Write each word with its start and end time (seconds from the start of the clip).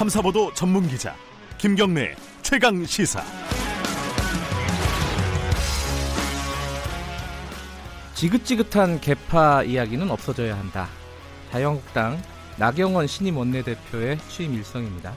탐사보도 0.00 0.54
전문 0.54 0.88
기자 0.88 1.14
김경래 1.58 2.16
최강 2.40 2.86
시사. 2.86 3.22
지긋지긋한 8.14 9.02
개파 9.02 9.64
이야기는 9.64 10.10
없어져야 10.10 10.58
한다. 10.58 10.88
자유한국당 11.50 12.18
나경원 12.56 13.08
신임 13.08 13.36
원내대표의 13.36 14.16
취임 14.30 14.54
일성입니다. 14.54 15.12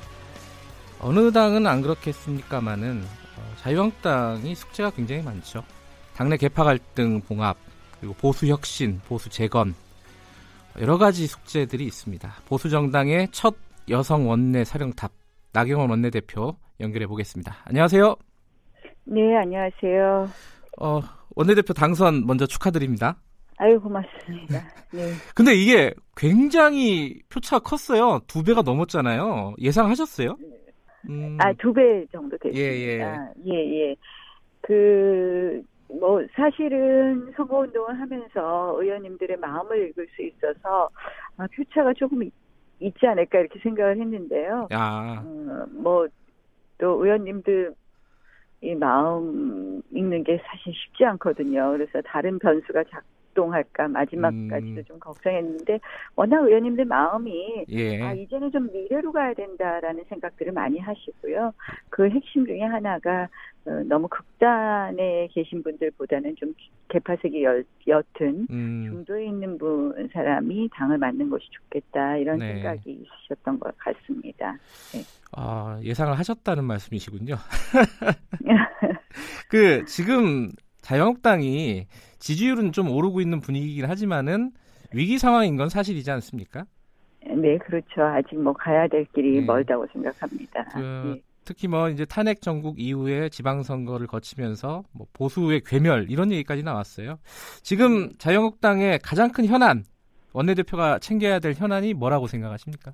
어느 1.00 1.32
당은 1.32 1.66
안 1.66 1.82
그렇겠습니까마는 1.82 3.06
어, 3.38 3.56
자유한국당이 3.62 4.54
숙제가 4.54 4.90
굉장히 4.90 5.22
많죠. 5.22 5.64
당내 6.18 6.36
개파 6.36 6.66
갈등 6.66 7.22
봉합, 7.22 7.56
그리고 8.02 8.16
보수 8.16 8.48
혁신, 8.48 9.00
보수 9.08 9.30
재건 9.30 9.76
여러 10.78 10.98
가지 10.98 11.26
숙제들이 11.26 11.86
있습니다. 11.86 12.34
보수 12.48 12.70
정당의 12.70 13.30
첫 13.32 13.56
여성 13.90 14.28
원내 14.30 14.64
사령탑 14.64 15.12
나경원 15.54 15.90
원내대표 15.90 16.56
연결해 16.80 17.06
보겠습니다. 17.08 17.56
안녕하세요. 17.66 18.16
네, 19.06 19.36
안녕하세요. 19.38 20.28
어, 20.80 21.00
원내대표 21.36 21.74
당선 21.74 22.26
먼저 22.26 22.46
축하드립니다. 22.46 23.18
아유, 23.58 23.80
고맙습니다. 23.80 24.60
네. 24.92 25.12
근데 25.36 25.54
이게 25.54 25.94
굉장히 26.18 27.20
표차가 27.30 27.62
컸어요. 27.62 28.20
두 28.28 28.44
배가 28.44 28.62
넘었잖아요. 28.62 29.56
예상하셨어요? 29.60 30.36
음... 31.10 31.38
아, 31.40 31.54
두 31.54 31.72
배 31.74 32.06
정도 32.12 32.38
됐습니다. 32.38 32.60
예, 32.60 32.66
예. 32.66 33.18
예, 33.46 33.90
예. 33.92 33.96
그, 34.62 35.62
뭐, 36.00 36.26
사실은 36.34 37.32
선거운동을 37.36 38.00
하면서 38.00 38.76
의원님들의 38.82 39.38
마음을 39.38 39.90
읽을 39.90 40.08
수 40.16 40.24
있어서, 40.24 40.90
아, 41.38 41.46
표차가 41.56 41.94
조금 41.94 42.24
있, 42.24 42.34
지 42.92 43.08
않을까 43.08 43.40
이렇게 43.40 43.60
생각을 43.60 44.00
했는데요. 44.00 44.68
아. 44.72 45.24
어, 45.26 45.66
뭐, 45.72 46.08
또 46.78 47.04
의원님들 47.04 47.74
이 48.62 48.76
마음 48.76 49.82
읽는 49.92 50.24
게 50.24 50.42
사실 50.46 50.74
쉽지 50.74 51.04
않거든요. 51.06 51.72
그래서 51.72 52.02
다른 52.02 52.40
변수가 52.40 52.84
작, 52.90 53.04
작동할까 53.34 53.88
마지막까지도 53.90 54.82
음. 54.82 54.84
좀 54.88 55.00
걱정했는데 55.00 55.80
워낙 56.16 56.44
의원님들 56.44 56.86
마음이 56.86 57.66
예. 57.70 58.02
아 58.02 58.14
이제는 58.14 58.52
좀 58.52 58.72
미래로 58.72 59.12
가야 59.12 59.34
된다라는 59.34 60.06
생각들을 60.08 60.54
많이 60.54 60.80
하시고요. 60.80 61.54
그 61.90 62.10
핵심 62.10 62.46
중에 62.46 62.62
하나가 62.62 63.28
어, 63.66 63.72
너무 63.86 64.08
극단에 64.10 65.30
계신 65.32 65.64
분들보다는 65.64 66.36
좀 66.36 66.54
개파색이 66.90 67.44
여, 67.44 67.64
옅은 67.88 68.48
음. 68.50 68.86
중도에 68.90 69.26
있는 69.26 69.58
분 69.58 70.10
사람이 70.12 70.70
당을 70.74 70.98
맡는 70.98 71.30
것이 71.30 71.46
좋겠다 71.50 72.18
이런 72.18 72.40
네. 72.40 72.54
생각이 72.54 72.92
있으셨던 72.92 73.60
것 73.60 73.76
같습니다. 73.78 74.58
네. 74.94 75.02
아 75.36 75.80
예상을 75.82 76.18
하셨다는 76.18 76.66
말씀이시군요. 76.66 77.36
그 79.50 79.86
지금 79.86 80.50
자유한국당이 80.84 81.88
지지율은 82.20 82.72
좀 82.74 82.92
오르고 82.92 83.22
있는 83.22 83.40
분위기긴 83.40 83.86
하지만은 83.86 84.52
위기 84.94 85.18
상황인 85.18 85.58
건 85.58 85.70
사실이지 85.70 86.12
않습니까? 86.12 86.66
네, 87.26 87.58
그렇죠. 87.58 88.04
아직 88.04 88.36
뭐 88.36 88.54
가야 88.54 88.88
될 88.88 89.06
길이 89.16 89.40
네. 89.40 89.46
멀다고 89.46 89.88
생각합니다. 89.92 90.64
그, 90.74 91.14
네. 91.16 91.22
특히 91.46 91.68
뭐 91.68 91.90
이제 91.90 92.06
탄핵 92.06 92.42
정국 92.42 92.80
이후에 92.80 93.30
지방선거를 93.30 94.08
거치면서 94.08 94.84
뭐 94.92 95.08
보수의 95.14 95.62
괴멸 95.66 96.08
이런 96.10 96.32
얘기까지 96.32 96.64
나왔어요. 96.64 97.18
지금 97.62 98.10
네. 98.10 98.18
자유한국당의 98.18 99.00
가장 99.00 99.32
큰 99.32 99.46
현안 99.46 99.84
원내대표가 100.34 101.00
챙겨야 101.00 101.40
될 101.40 101.54
현안이 101.54 101.94
뭐라고 101.94 102.28
생각하십니까? 102.28 102.94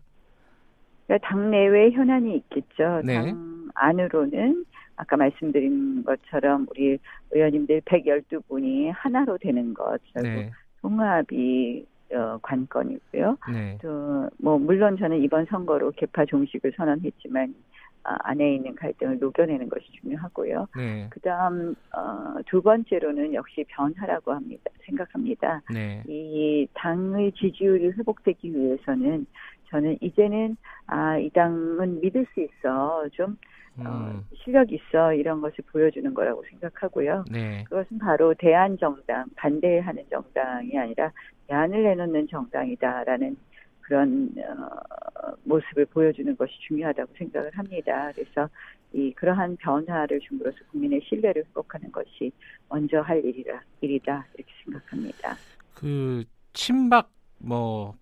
그러니까 1.08 1.28
당내외 1.28 1.92
현안이 1.92 2.36
있겠죠. 2.36 3.02
네. 3.04 3.16
당 3.16 3.70
안으로는 3.74 4.66
아까 5.00 5.16
말씀드린 5.16 6.04
것처럼 6.04 6.68
우리 6.70 6.98
의원님들 7.32 7.82
112분이 7.82 8.92
하나로 8.94 9.38
되는 9.38 9.74
것, 9.74 10.00
네. 10.22 10.52
통합이 10.82 11.86
어, 12.12 12.38
관건이고요. 12.42 13.38
네. 13.54 13.78
또뭐 13.82 14.60
물론 14.60 14.98
저는 14.98 15.22
이번 15.22 15.46
선거로 15.46 15.92
개파 15.92 16.26
종식을 16.26 16.74
선언했지만 16.76 17.56
아, 18.04 18.18
안에 18.24 18.56
있는 18.56 18.76
갈등을 18.76 19.20
녹여내는 19.20 19.70
것이 19.70 19.86
중요하고요. 20.02 20.68
네. 20.76 21.08
그다음 21.12 21.76
어, 21.96 22.36
두 22.48 22.62
번째로는 22.62 23.34
역시 23.34 23.64
변화라고 23.70 24.34
합니다. 24.34 24.70
생각합니다. 24.86 25.62
네. 25.74 26.04
이 26.08 26.68
당의 26.74 27.32
지지율이 27.34 27.92
회복되기 27.92 28.54
위해서는 28.54 29.26
저는 29.70 29.98
이제는 30.02 30.58
아 30.88 31.18
이 31.20 31.30
당은 31.30 32.02
믿을 32.02 32.26
수 32.34 32.42
있어 32.42 33.08
좀 33.14 33.32
어, 33.32 33.36
음. 33.82 33.86
어, 33.88 34.24
실력 34.36 34.72
있어 34.72 35.14
이런 35.14 35.42
것을 35.42 35.58
보여주는 35.72 36.14
거라고 36.14 36.44
생각하고요. 36.50 37.26
네. 37.32 37.64
그것은 37.66 38.00
바로 38.00 38.34
대한 38.34 38.78
정당 38.78 39.26
반대하는 39.36 40.04
정당이 40.10 40.78
아니라 40.78 41.12
대안을 41.48 41.84
내놓는 41.84 42.28
정당이다라는 42.28 43.38
그런 43.82 44.30
어, 44.38 45.34
모습을 45.44 45.86
보여주는 45.88 46.36
것이 46.38 46.54
중요하다고 46.68 47.14
생각을 47.18 47.52
합니다. 47.58 48.12
그래서 48.14 48.50
이 48.94 49.12
그러한 49.14 49.58
변화를 49.58 50.20
줌으로써 50.20 50.58
국민의 50.72 51.02
신뢰를 51.04 51.44
회복하는 51.46 51.92
것이 51.92 52.32
먼저 52.70 53.02
할 53.02 53.24
일이라 53.24 53.62
일이다 53.82 54.28
이렇게 54.36 54.52
생각합니다. 54.64 55.36
그 55.74 56.24
친박 56.54 57.12
뭐 57.38 57.96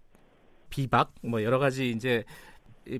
비박 0.70 1.14
뭐 1.22 1.44
여러 1.44 1.60
가지 1.60 1.90
이제 1.90 2.24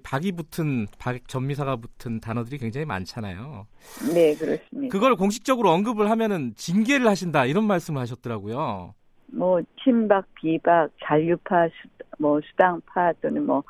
박이 0.04 0.34
붙은 0.34 0.88
박 1.00 1.28
전미사가 1.28 1.78
붙은 1.78 2.20
단어들이 2.20 2.58
굉장히 2.58 2.86
많잖아요. 2.86 3.68
네, 4.14 4.36
그렇습니다. 4.36 4.92
그걸 4.92 5.16
공식적으로 5.16 5.72
언급을 5.72 6.10
하면은 6.10 6.54
징계를 6.56 7.08
하신다 7.08 7.46
이런 7.46 7.66
말씀을 7.66 8.02
하셨더라고요. 8.02 8.94
뭐 9.28 9.62
친박, 9.84 10.26
비박, 10.36 10.90
잔류파, 11.04 11.68
수, 11.68 11.74
뭐 12.18 12.40
수당파 12.42 13.14
또는 13.22 13.46
뭐 13.46 13.64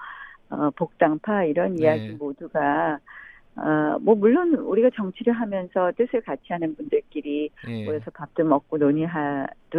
어, 0.49 0.69
복당파 0.71 1.43
이런 1.45 1.75
네. 1.75 1.83
이야기 1.83 2.09
모두가 2.11 2.99
어, 3.55 3.97
뭐 3.99 4.15
물론 4.15 4.53
우리가 4.53 4.91
정치를 4.95 5.33
하면서 5.33 5.91
뜻을 5.97 6.21
같이 6.21 6.43
하는 6.49 6.75
분들끼리 6.75 7.49
네. 7.65 7.85
모여서 7.85 8.11
밥도 8.11 8.43
먹고 8.43 8.77
논의도 8.77 9.07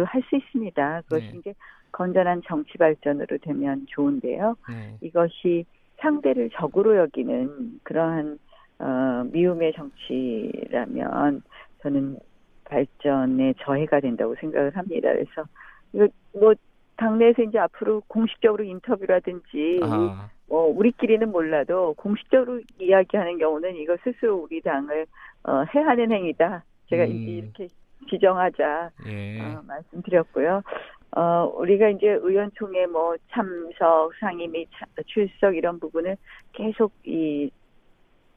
할 0.05 0.21
수 0.29 0.35
있습니다. 0.35 1.01
그것이 1.03 1.31
네. 1.31 1.37
이제 1.39 1.53
건전한 1.91 2.41
정치 2.45 2.77
발전으로 2.77 3.37
되면 3.39 3.85
좋은데요. 3.89 4.55
네. 4.69 4.97
이것이 5.01 5.65
상대를 5.99 6.49
적으로 6.53 6.97
여기는 6.97 7.79
그러한 7.83 8.39
어, 8.79 9.23
미움의 9.31 9.73
정치라면 9.73 11.43
저는 11.81 12.17
발전에 12.65 13.53
저해가 13.59 13.99
된다고 13.99 14.35
생각을 14.39 14.75
합니다. 14.75 15.09
그래서 15.11 15.47
이거 15.93 16.07
뭐 16.33 16.53
당내에서 16.97 17.43
이제 17.43 17.57
앞으로 17.59 18.01
공식적으로 18.07 18.63
인터뷰라든지 18.63 19.79
아. 19.83 20.29
뭐 20.47 20.65
우리끼리는 20.65 21.29
몰라도 21.31 21.93
공식적으로 21.95 22.61
이야기하는 22.79 23.37
경우는 23.37 23.75
이거 23.75 23.97
스스로 24.03 24.37
우리 24.37 24.61
당을 24.61 25.05
어, 25.43 25.63
해하는 25.73 26.11
행위다. 26.11 26.63
제가 26.89 27.05
음. 27.05 27.11
이렇게 27.11 27.67
지정하자 28.09 28.89
예. 29.07 29.41
어, 29.41 29.61
말씀드렸고요. 29.67 30.63
어, 31.15 31.51
우리가 31.55 31.89
이제 31.89 32.07
의원총회 32.07 32.85
뭐 32.87 33.15
참석, 33.31 34.13
상임 34.19 34.51
및 34.51 34.67
출석 35.07 35.55
이런 35.55 35.79
부분을 35.79 36.17
계속 36.53 36.91
이, 37.03 37.49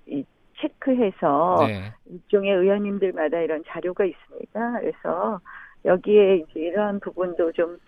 이 0.06 0.24
체크해서 0.58 1.66
네. 1.66 1.92
일종의 2.06 2.52
의원님들마다 2.52 3.40
이런 3.40 3.62
자료가 3.66 4.04
있습니다. 4.04 4.80
그래서 4.80 5.40
여기에 5.84 6.36
이제 6.36 6.60
이런 6.60 7.00
부분도 7.00 7.52
좀 7.52 7.78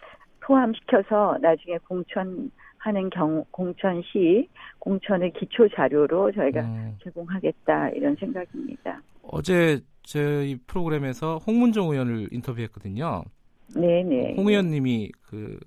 포함시켜서 0.41 1.39
나중에 1.41 1.78
공천하는 1.89 3.10
경우 3.13 3.45
공천 3.51 4.03
시 4.03 4.48
공천의 4.81 5.33
기초 5.33 5.69
자료로 5.69 6.33
저희가 6.33 6.60
음. 6.60 6.98
제공하겠다 7.03 7.91
이런 7.91 8.16
생각입니다. 8.16 9.01
어제 9.22 9.81
저희 10.03 10.59
프로그램에서 10.66 11.39
홍문정 11.39 11.91
의원을 11.91 12.28
인터뷰했거든요. 12.33 13.25
네네. 13.74 14.34
홍 14.36 14.48
의원님이 14.48 15.12
그 15.22 15.59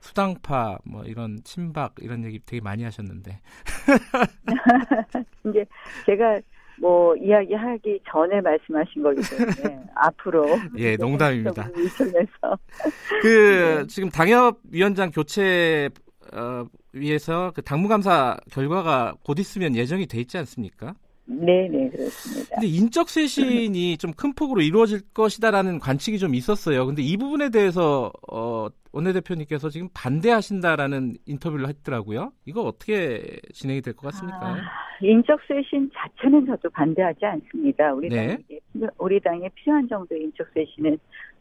수당파 0.00 0.78
뭐 0.84 1.04
이런 1.04 1.38
친박 1.44 1.94
이런 2.00 2.24
얘기 2.24 2.40
되게 2.44 2.60
많이 2.60 2.82
하셨는데. 2.82 3.40
이제 5.46 5.64
제가 6.06 6.40
뭐 6.80 7.14
이야기하기 7.16 8.00
전에 8.10 8.40
말씀하신 8.40 9.02
거기 9.02 9.20
때문에 9.22 9.80
앞으로 9.94 10.46
예 10.78 10.96
농담입니다. 10.96 11.68
그 13.22 13.78
네. 13.78 13.86
지금 13.86 14.08
당협위원장 14.08 15.10
교체 15.12 15.88
어, 16.32 16.66
위해서 16.92 17.52
그 17.54 17.62
당무감사 17.62 18.36
결과가 18.50 19.14
곧 19.24 19.38
있으면 19.38 19.76
예정이 19.76 20.06
돼 20.06 20.18
있지 20.20 20.38
않습니까? 20.38 20.94
네, 21.32 21.68
네, 21.68 21.88
그렇습니다. 21.90 22.54
근데 22.56 22.66
인적 22.68 23.08
쇄신이 23.08 23.96
좀 23.98 24.12
큰 24.16 24.32
폭으로 24.34 24.60
이루어질 24.60 25.00
것이다라는 25.14 25.78
관측이 25.78 26.18
좀 26.18 26.34
있었어요. 26.34 26.86
근데 26.86 27.02
이 27.02 27.16
부분에 27.16 27.48
대해서 27.50 28.12
어, 28.30 28.68
원내대표님께서 28.92 29.70
지금 29.70 29.88
반대하신다라는 29.94 31.14
인터뷰를 31.26 31.68
했더라고요. 31.68 32.32
이거 32.44 32.62
어떻게 32.62 33.38
진행이 33.52 33.80
될 33.80 33.94
것 33.94 34.08
같습니까? 34.12 34.38
아, 34.54 34.56
인적 35.00 35.40
쇄신 35.48 35.90
자체는 35.94 36.46
저도 36.46 36.68
반대하지 36.70 37.24
않습니다. 37.24 37.92
우리 37.94 38.08
네. 38.08 38.36
당에 38.36 38.90
우리 38.98 39.18
당에 39.20 39.48
필요한 39.54 39.88
정도의 39.88 40.22
인적 40.24 40.46
쇄신은 40.54 40.98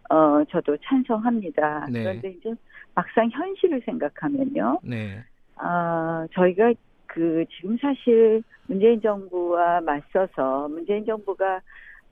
어, 0.09 0.43
저도 0.49 0.75
찬성합니다. 0.83 1.87
네. 1.91 2.03
그런데 2.03 2.29
이제 2.31 2.53
막상 2.95 3.29
현실을 3.29 3.81
생각하면요. 3.85 4.79
네. 4.83 5.19
아, 5.55 6.25
저희가 6.33 6.73
그 7.13 7.45
지금 7.49 7.77
사실 7.77 8.41
문재인 8.67 9.01
정부와 9.01 9.81
맞서서 9.81 10.69
문재인 10.69 11.05
정부가 11.05 11.61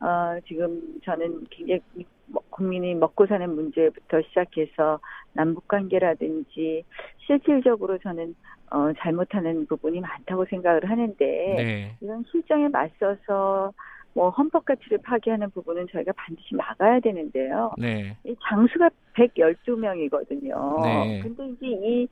어 0.02 0.40
지금 0.46 0.82
저는 1.04 1.46
굉장히 1.50 1.82
국민이 2.50 2.94
먹고 2.96 3.26
사는 3.26 3.50
문제부터 3.54 4.22
시작해서 4.24 5.00
남북 5.34 5.68
관계라든지 5.68 6.84
실질적으로 7.26 7.98
저는 8.00 8.36
어 8.72 8.92
잘못하는 9.00 9.66
부분이 9.68 10.02
많다고 10.02 10.46
생각을 10.46 10.90
하는데 10.90 11.16
네. 11.56 11.96
이런 12.02 12.24
실정에 12.30 12.68
맞서서 12.68 13.74
뭐 14.14 14.30
헌법 14.32 14.66
가치를 14.66 15.00
파괴하는 15.04 15.50
부분은 15.52 15.88
저희가 15.92 16.12
반드시 16.14 16.56
막아야 16.56 17.00
되는데요. 17.00 17.72
네. 17.78 18.18
이 18.26 18.36
장수가 18.50 18.90
112명이거든요. 19.14 20.82
네. 20.84 21.20
근데 21.24 21.48
이제 21.50 21.68
이 21.68 22.08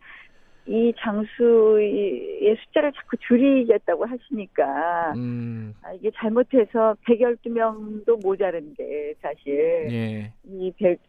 이 0.67 0.93
장수의 0.97 2.57
숫자를 2.65 2.91
자꾸 2.91 3.15
줄이겠다고 3.17 4.05
하시니까 4.05 5.13
음. 5.15 5.73
아, 5.81 5.93
이게 5.93 6.11
잘못해서 6.15 6.95
112명도 7.07 8.21
모자른데 8.21 9.13
사실 9.21 9.87
예. 9.89 10.33
이 10.43 10.71
100, 10.77 10.99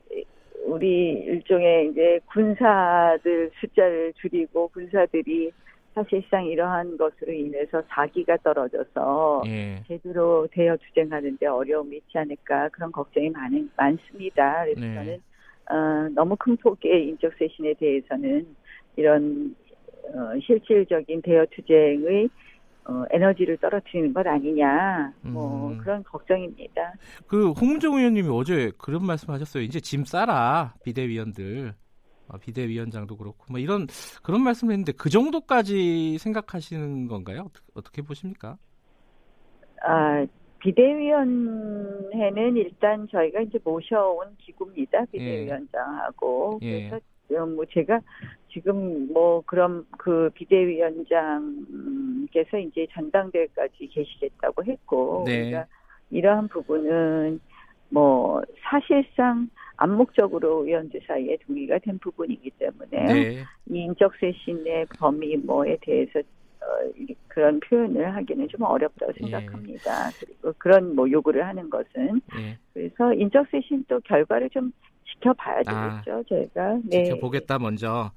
우리 0.66 1.10
일종의 1.10 1.90
이제 1.90 2.20
군사들 2.26 3.50
숫자를 3.60 4.12
줄이고 4.14 4.68
군사들이 4.68 5.50
사실상 5.94 6.46
이러한 6.46 6.96
것으로 6.96 7.32
인해서 7.32 7.82
사기가 7.88 8.36
떨어져서 8.36 9.42
예. 9.46 9.82
제대로 9.88 10.46
대여 10.52 10.76
투쟁하는데 10.76 11.44
어려움이 11.46 11.96
있지 11.96 12.16
않을까 12.18 12.68
그런 12.68 12.92
걱정이 12.92 13.30
많은 13.30 13.70
많습니다. 13.76 14.64
그래서 14.64 14.80
네. 14.80 14.94
저는 14.94 15.20
어, 15.70 16.08
너무 16.14 16.36
큰 16.36 16.56
폭의 16.56 17.08
인적 17.08 17.32
쇄신에 17.38 17.74
대해서는 17.74 18.46
이런 18.98 19.54
어, 20.12 20.40
실질적인 20.44 21.22
대여 21.22 21.46
투쟁의 21.52 22.28
어, 22.86 23.04
에너지를 23.10 23.58
떨어뜨리는 23.58 24.12
것 24.14 24.26
아니냐, 24.26 25.12
뭐 25.20 25.68
음. 25.68 25.78
그런 25.78 26.02
걱정입니다. 26.02 26.94
그 27.26 27.50
홍문정 27.50 27.94
의원님이 27.98 28.28
어제 28.32 28.72
그런 28.78 29.04
말씀하셨어요. 29.04 29.62
이제 29.62 29.78
짐 29.78 30.04
싸라 30.04 30.74
비대위원들, 30.84 31.74
어, 32.28 32.38
비대위원장도 32.38 33.18
그렇고, 33.18 33.44
뭐 33.50 33.60
이런 33.60 33.86
그런 34.22 34.42
말씀을 34.42 34.72
했는데 34.72 34.92
그 34.92 35.10
정도까지 35.10 36.16
생각하시는 36.18 37.08
건가요? 37.08 37.42
어떻게, 37.42 37.66
어떻게 37.74 38.02
보십니까? 38.02 38.56
아 39.82 40.26
비대위원회는 40.60 42.56
일단 42.56 43.06
저희가 43.12 43.42
이제 43.42 43.58
모셔온 43.62 44.34
기구입니다. 44.38 45.04
비대위원장하고 45.12 46.58
예. 46.62 46.88
그래서 46.88 47.04
어, 47.42 47.46
뭐 47.46 47.64
제가 47.70 48.00
지금 48.50 49.12
뭐 49.12 49.42
그럼 49.46 49.86
그 49.98 50.30
비대위원장께서 50.34 52.58
이제 52.58 52.86
전당대회까지 52.92 53.88
계시겠다고 53.88 54.64
했고 54.64 55.24
네. 55.26 55.50
그러니까 55.50 55.66
이러한 56.10 56.48
부분은 56.48 57.40
뭐 57.90 58.42
사실상 58.62 59.48
암묵적으로 59.76 60.66
의원들 60.66 61.02
사이에 61.06 61.36
동의가 61.46 61.78
된 61.78 61.98
부분이기 61.98 62.50
때문에 62.50 63.04
네. 63.04 63.44
이 63.70 63.78
인적 63.78 64.14
쇄신의 64.18 64.86
범위 64.98 65.36
뭐에 65.36 65.78
대해서 65.80 66.18
어, 66.18 66.22
그런 67.28 67.60
표현을 67.60 68.14
하기는 68.16 68.48
좀 68.48 68.62
어렵다고 68.62 69.12
예. 69.16 69.20
생각합니다. 69.20 70.08
예. 70.08 70.12
그리고 70.18 70.54
그런 70.58 70.94
뭐 70.94 71.10
요구를 71.10 71.46
하는 71.46 71.70
것은 71.70 72.20
예. 72.38 72.58
그래서 72.74 73.14
인적 73.14 73.46
쇄신 73.50 73.84
또 73.88 74.00
결과를 74.00 74.50
좀 74.50 74.72
지켜봐야 75.06 75.62
아, 75.66 76.00
되겠죠, 76.02 76.18
아, 76.18 76.22
저희가. 76.28 76.80
네. 76.84 77.04
지켜보겠다 77.04 77.58
먼저. 77.58 78.12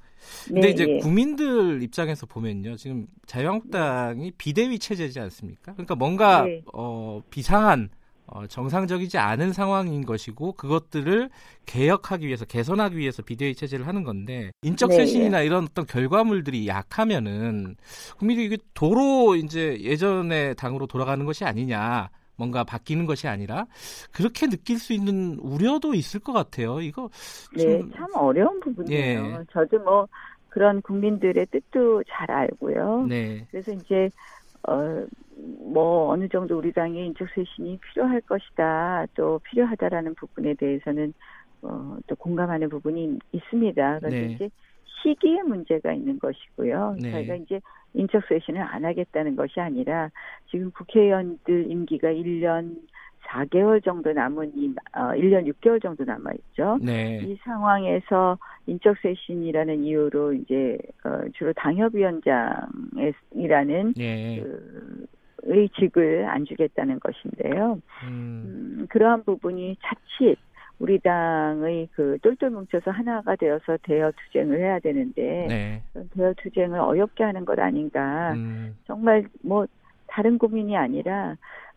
근데 0.47 0.61
네, 0.61 0.69
이제 0.69 0.85
네. 0.85 0.97
국민들 0.99 1.81
입장에서 1.81 2.25
보면요, 2.25 2.75
지금 2.75 3.07
자유한국당이 3.25 4.31
비대위 4.37 4.79
체제지 4.79 5.19
않습니까? 5.19 5.73
그러니까 5.73 5.95
뭔가 5.95 6.43
네. 6.43 6.61
어, 6.73 7.21
비상한 7.29 7.89
어, 8.31 8.47
정상적이지 8.47 9.17
않은 9.17 9.51
상황인 9.51 10.05
것이고 10.05 10.53
그것들을 10.53 11.29
개혁하기 11.65 12.25
위해서 12.25 12.45
개선하기 12.45 12.97
위해서 12.97 13.21
비대위 13.21 13.55
체제를 13.55 13.85
하는 13.85 14.03
건데 14.03 14.51
인적 14.61 14.93
쇄신이나 14.93 15.39
네. 15.39 15.45
이런 15.45 15.65
어떤 15.65 15.85
결과물들이 15.85 16.65
약하면은 16.67 17.75
국민들이 18.17 18.47
이게 18.47 18.57
도로 18.73 19.35
이제 19.35 19.77
예전의 19.81 20.55
당으로 20.55 20.87
돌아가는 20.87 21.25
것이 21.25 21.43
아니냐 21.43 22.09
뭔가 22.37 22.63
바뀌는 22.63 23.05
것이 23.05 23.27
아니라 23.27 23.65
그렇게 24.13 24.47
느낄 24.47 24.79
수 24.79 24.93
있는 24.93 25.37
우려도 25.39 25.93
있을 25.93 26.21
것 26.21 26.31
같아요. 26.31 26.79
이거 26.79 27.09
네, 27.55 27.81
참 27.95 28.07
어려운 28.15 28.59
부분이에요. 28.61 29.25
예. 29.25 29.37
저도 29.51 29.77
뭐 29.79 30.07
그런 30.49 30.81
국민들의 30.81 31.45
뜻도 31.47 32.03
잘 32.09 32.31
알고요. 32.31 33.07
네. 33.07 33.45
그래서 33.51 33.73
이제 33.73 34.09
어, 34.67 35.05
뭐 35.41 36.09
어느 36.09 36.27
정도 36.27 36.57
우리 36.57 36.71
당의 36.71 37.07
인적 37.07 37.27
쇄신이 37.33 37.79
필요할 37.79 38.21
것이다, 38.21 39.05
또 39.15 39.39
필요하다라는 39.43 40.15
부분에 40.15 40.53
대해서는 40.55 41.13
어, 41.61 41.97
또 42.07 42.15
공감하는 42.15 42.69
부분이 42.69 43.19
있습니다. 43.31 43.99
그런데 43.99 44.27
네. 44.27 44.33
이제 44.33 44.49
시기에 45.01 45.43
문제가 45.43 45.93
있는 45.93 46.19
것이고요. 46.19 46.97
네. 47.01 47.11
저희가 47.11 47.35
이제 47.35 47.61
인적 47.93 48.23
쇄신을 48.27 48.61
안 48.61 48.85
하겠다는 48.85 49.35
것이 49.35 49.59
아니라 49.59 50.09
지금 50.49 50.71
국회의원들 50.71 51.69
임기가 51.69 52.09
1년 52.09 52.77
4개월 53.27 53.83
정도 53.83 54.11
남은 54.11 54.53
이 54.55 54.73
어, 54.93 55.11
1년 55.13 55.51
6개월 55.53 55.81
정도 55.81 56.03
남아 56.03 56.31
있죠. 56.33 56.77
네. 56.81 57.21
이 57.23 57.37
상황에서 57.43 58.37
인적 58.67 58.97
쇄신이라는 59.01 59.83
이유로 59.83 60.33
이제 60.33 60.77
어, 61.03 61.21
주로 61.33 61.53
당협위원장이라는 61.53 63.93
네. 63.95 64.39
그, 64.41 65.05
의 65.43 65.69
직을 65.69 66.25
안 66.27 66.45
주겠다는 66.45 66.99
것인데요. 66.99 67.81
음. 68.03 68.43
음, 68.79 68.87
그러한 68.89 69.23
부분이 69.23 69.77
자칫 69.81 70.37
우리 70.79 70.99
당의 70.99 71.89
그 71.93 72.17
똘똘 72.21 72.49
뭉쳐서 72.49 72.91
하나가 72.91 73.35
되어서 73.35 73.77
대여 73.83 74.11
투쟁을 74.11 74.59
해야 74.59 74.79
되는데 74.79 75.45
네. 75.47 75.83
대여 76.15 76.33
투쟁을 76.37 76.79
어렵게 76.79 77.23
하는 77.23 77.45
것 77.45 77.59
아닌가. 77.59 78.33
음. 78.33 78.75
정말 78.85 79.27
뭐 79.43 79.65
다른 80.07 80.37
고민이 80.37 80.75
아니라 80.75 81.35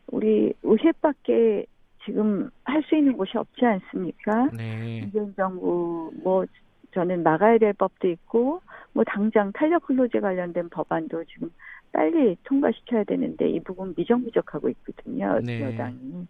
우리 0.09 0.53
의회밖에 0.63 1.67
지금 2.05 2.51
할 2.65 2.83
수 2.83 2.97
있는 2.97 3.17
곳이 3.17 3.37
없지 3.37 3.65
않습니까? 3.65 4.51
네. 4.57 5.01
문재인 5.03 5.35
정부 5.37 6.13
뭐 6.23 6.45
저는 6.93 7.23
막아야 7.23 7.59
될 7.59 7.73
법도 7.75 8.09
있고 8.09 8.61
뭐 8.93 9.05
당장 9.05 9.53
탄력 9.53 9.87
근로제 9.87 10.21
관련된 10.21 10.69
법안도 10.71 11.25
지금 11.25 11.51
빨리 11.95 12.37
통과시켜야 12.43 13.05
되는데 13.05 13.49
이 13.49 13.61
부분 13.61 13.95
미정부족하고 13.97 14.69
있거든요. 14.69 15.39
네. 15.43 15.63
여당이. 15.63 16.27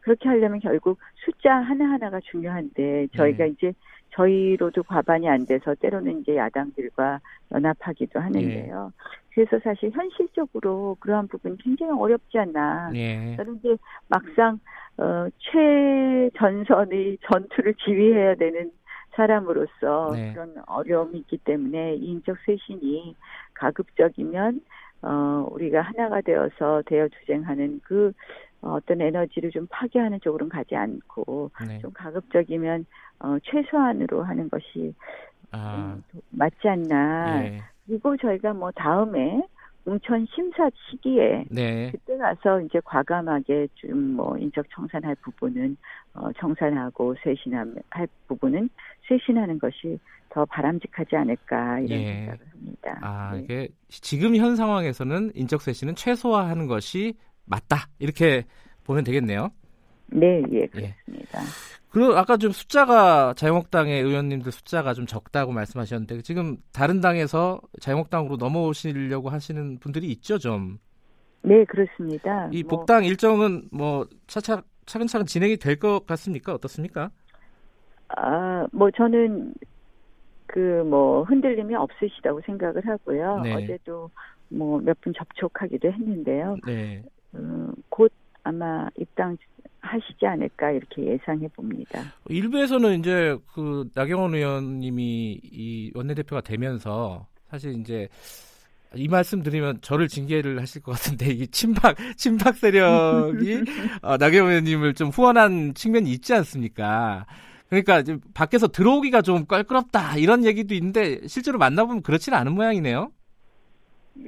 그렇게 0.00 0.28
하려면 0.28 0.60
결국 0.60 0.98
숫자 1.24 1.56
하나하나가 1.56 2.20
중요한데 2.20 3.08
저희가 3.16 3.44
네. 3.44 3.50
이제 3.50 3.72
저희로도 4.10 4.84
과반이 4.84 5.28
안 5.28 5.44
돼서 5.46 5.74
때로는 5.74 6.20
이제 6.20 6.36
야당들과 6.36 7.20
연합하기도 7.50 8.20
하는데요. 8.20 8.92
네. 8.94 9.04
그래서 9.34 9.58
사실 9.64 9.90
현실적으로 9.90 10.96
그러한 11.00 11.28
부분이 11.28 11.56
굉장히 11.58 11.98
어렵지 11.98 12.38
않나. 12.38 12.90
네. 12.92 13.34
저는 13.36 13.56
이제 13.56 13.76
막상 14.08 14.60
어 14.98 15.26
최전선의 15.38 17.18
전투를 17.22 17.74
지휘해야 17.74 18.34
되는 18.36 18.70
사람으로서 19.14 20.12
네. 20.14 20.32
그런 20.32 20.54
어려움이 20.66 21.18
있기 21.20 21.38
때문에 21.38 21.96
인적 21.96 22.36
쇄신이 22.46 23.16
가급적이면 23.54 24.60
어 25.06 25.46
우리가 25.52 25.82
하나가 25.82 26.20
되어서 26.20 26.82
대여 26.86 27.08
투쟁하는 27.08 27.80
그 27.84 28.12
어떤 28.60 29.00
에너지를 29.00 29.50
좀 29.50 29.66
파괴하는 29.70 30.18
쪽으로는 30.20 30.48
가지 30.48 30.74
않고 30.74 31.50
네. 31.68 31.78
좀 31.78 31.92
가급적이면 31.92 32.86
어, 33.20 33.36
최소한으로 33.44 34.24
하는 34.24 34.50
것이 34.50 34.92
아. 35.52 35.96
음, 35.96 36.20
맞지 36.30 36.68
않나. 36.68 37.40
네. 37.40 37.60
그리고 37.86 38.16
저희가 38.16 38.52
뭐 38.52 38.72
다음에 38.72 39.42
공천 39.86 40.26
심사 40.34 40.68
시기에 40.90 41.44
네. 41.48 41.92
그때 41.92 42.16
가서 42.18 42.60
이제 42.60 42.80
과감하게 42.84 43.68
좀 43.76 44.16
뭐 44.16 44.36
인적 44.38 44.64
청산할 44.70 45.14
부분은 45.16 45.76
어, 46.14 46.32
청산하고 46.38 47.14
쇄신할 47.22 48.08
부분은 48.26 48.68
쇄신하는 49.06 49.58
것이 49.58 49.98
더 50.30 50.44
바람직하지 50.46 51.16
않을까 51.16 51.80
이런 51.80 52.00
예. 52.00 52.14
생각을 52.14 52.40
합니다. 52.50 52.98
아 53.02 53.32
네. 53.34 53.42
이게 53.42 53.68
지금 53.88 54.34
현 54.36 54.56
상황에서는 54.56 55.32
인적 55.34 55.60
쇄신은 55.60 55.94
최소화하는 55.94 56.66
것이 56.66 57.14
맞다 57.44 57.88
이렇게 57.98 58.44
보면 58.84 59.04
되겠네요. 59.04 59.50
네, 60.08 60.42
예, 60.52 60.66
그렇습니다. 60.66 61.40
예. 61.42 61.44
그리고 61.90 62.12
아까 62.16 62.36
좀 62.36 62.52
숫자가 62.52 63.34
자유한국당의 63.34 64.02
의원님들 64.02 64.52
숫자가 64.52 64.92
좀 64.94 65.06
적다고 65.06 65.52
말씀하셨는데 65.52 66.20
지금 66.22 66.58
다른 66.72 67.00
당에서 67.00 67.60
자유한국당으로 67.80 68.36
넘어오시려고 68.36 69.30
하시는 69.30 69.78
분들이 69.78 70.08
있죠, 70.12 70.38
좀. 70.38 70.78
네, 71.42 71.64
그렇습니다. 71.64 72.48
이 72.52 72.62
뭐, 72.64 72.80
복당 72.80 73.04
일정은 73.04 73.68
뭐 73.72 74.06
차차 74.26 74.62
차근차근 74.86 75.26
진행이 75.26 75.56
될 75.56 75.78
것 75.78 76.06
같습니까? 76.06 76.52
어떻습니까? 76.54 77.10
아, 78.08 78.66
뭐 78.72 78.90
저는 78.90 79.54
그 80.46 80.82
뭐 80.86 81.22
흔들림이 81.24 81.74
없으시다고 81.74 82.40
생각을 82.46 82.86
하고요. 82.86 83.40
네. 83.40 83.54
어제도 83.54 84.10
뭐 84.48 84.80
몇 84.80 84.96
분 85.00 85.12
접촉하기도 85.16 85.90
했는데요. 85.92 86.56
네. 86.66 87.02
음, 87.34 87.72
곧 87.88 88.12
아마 88.46 88.88
입당 88.96 89.36
하시지 89.80 90.24
않을까 90.24 90.70
이렇게 90.70 91.04
예상해 91.04 91.48
봅니다. 91.48 92.00
일부에서는 92.28 93.00
이제 93.00 93.36
그 93.52 93.88
나경원 93.94 94.34
의원님이 94.34 95.40
이 95.42 95.92
원내대표가 95.94 96.42
되면서 96.42 97.26
사실 97.50 97.74
이제 97.80 98.08
이 98.94 99.08
말씀 99.08 99.42
드리면 99.42 99.80
저를 99.80 100.06
징계를 100.06 100.60
하실 100.60 100.80
것 100.80 100.92
같은데 100.92 101.26
이 101.26 101.48
친박 101.48 101.96
친박 102.16 102.56
세력이 102.56 103.64
어, 104.02 104.16
나경원 104.16 104.50
의원님을 104.50 104.94
좀 104.94 105.08
후원한 105.08 105.74
측면이 105.74 106.10
있지 106.12 106.32
않습니까? 106.34 107.26
그러니까 107.68 108.02
지금 108.02 108.20
밖에서 108.32 108.68
들어오기가 108.68 109.22
좀 109.22 109.44
껄끄럽다 109.46 110.18
이런 110.18 110.44
얘기도 110.44 110.72
있는데 110.74 111.26
실제로 111.26 111.58
만나보면 111.58 112.02
그렇지는 112.02 112.38
않은 112.38 112.52
모양이네요. 112.52 113.10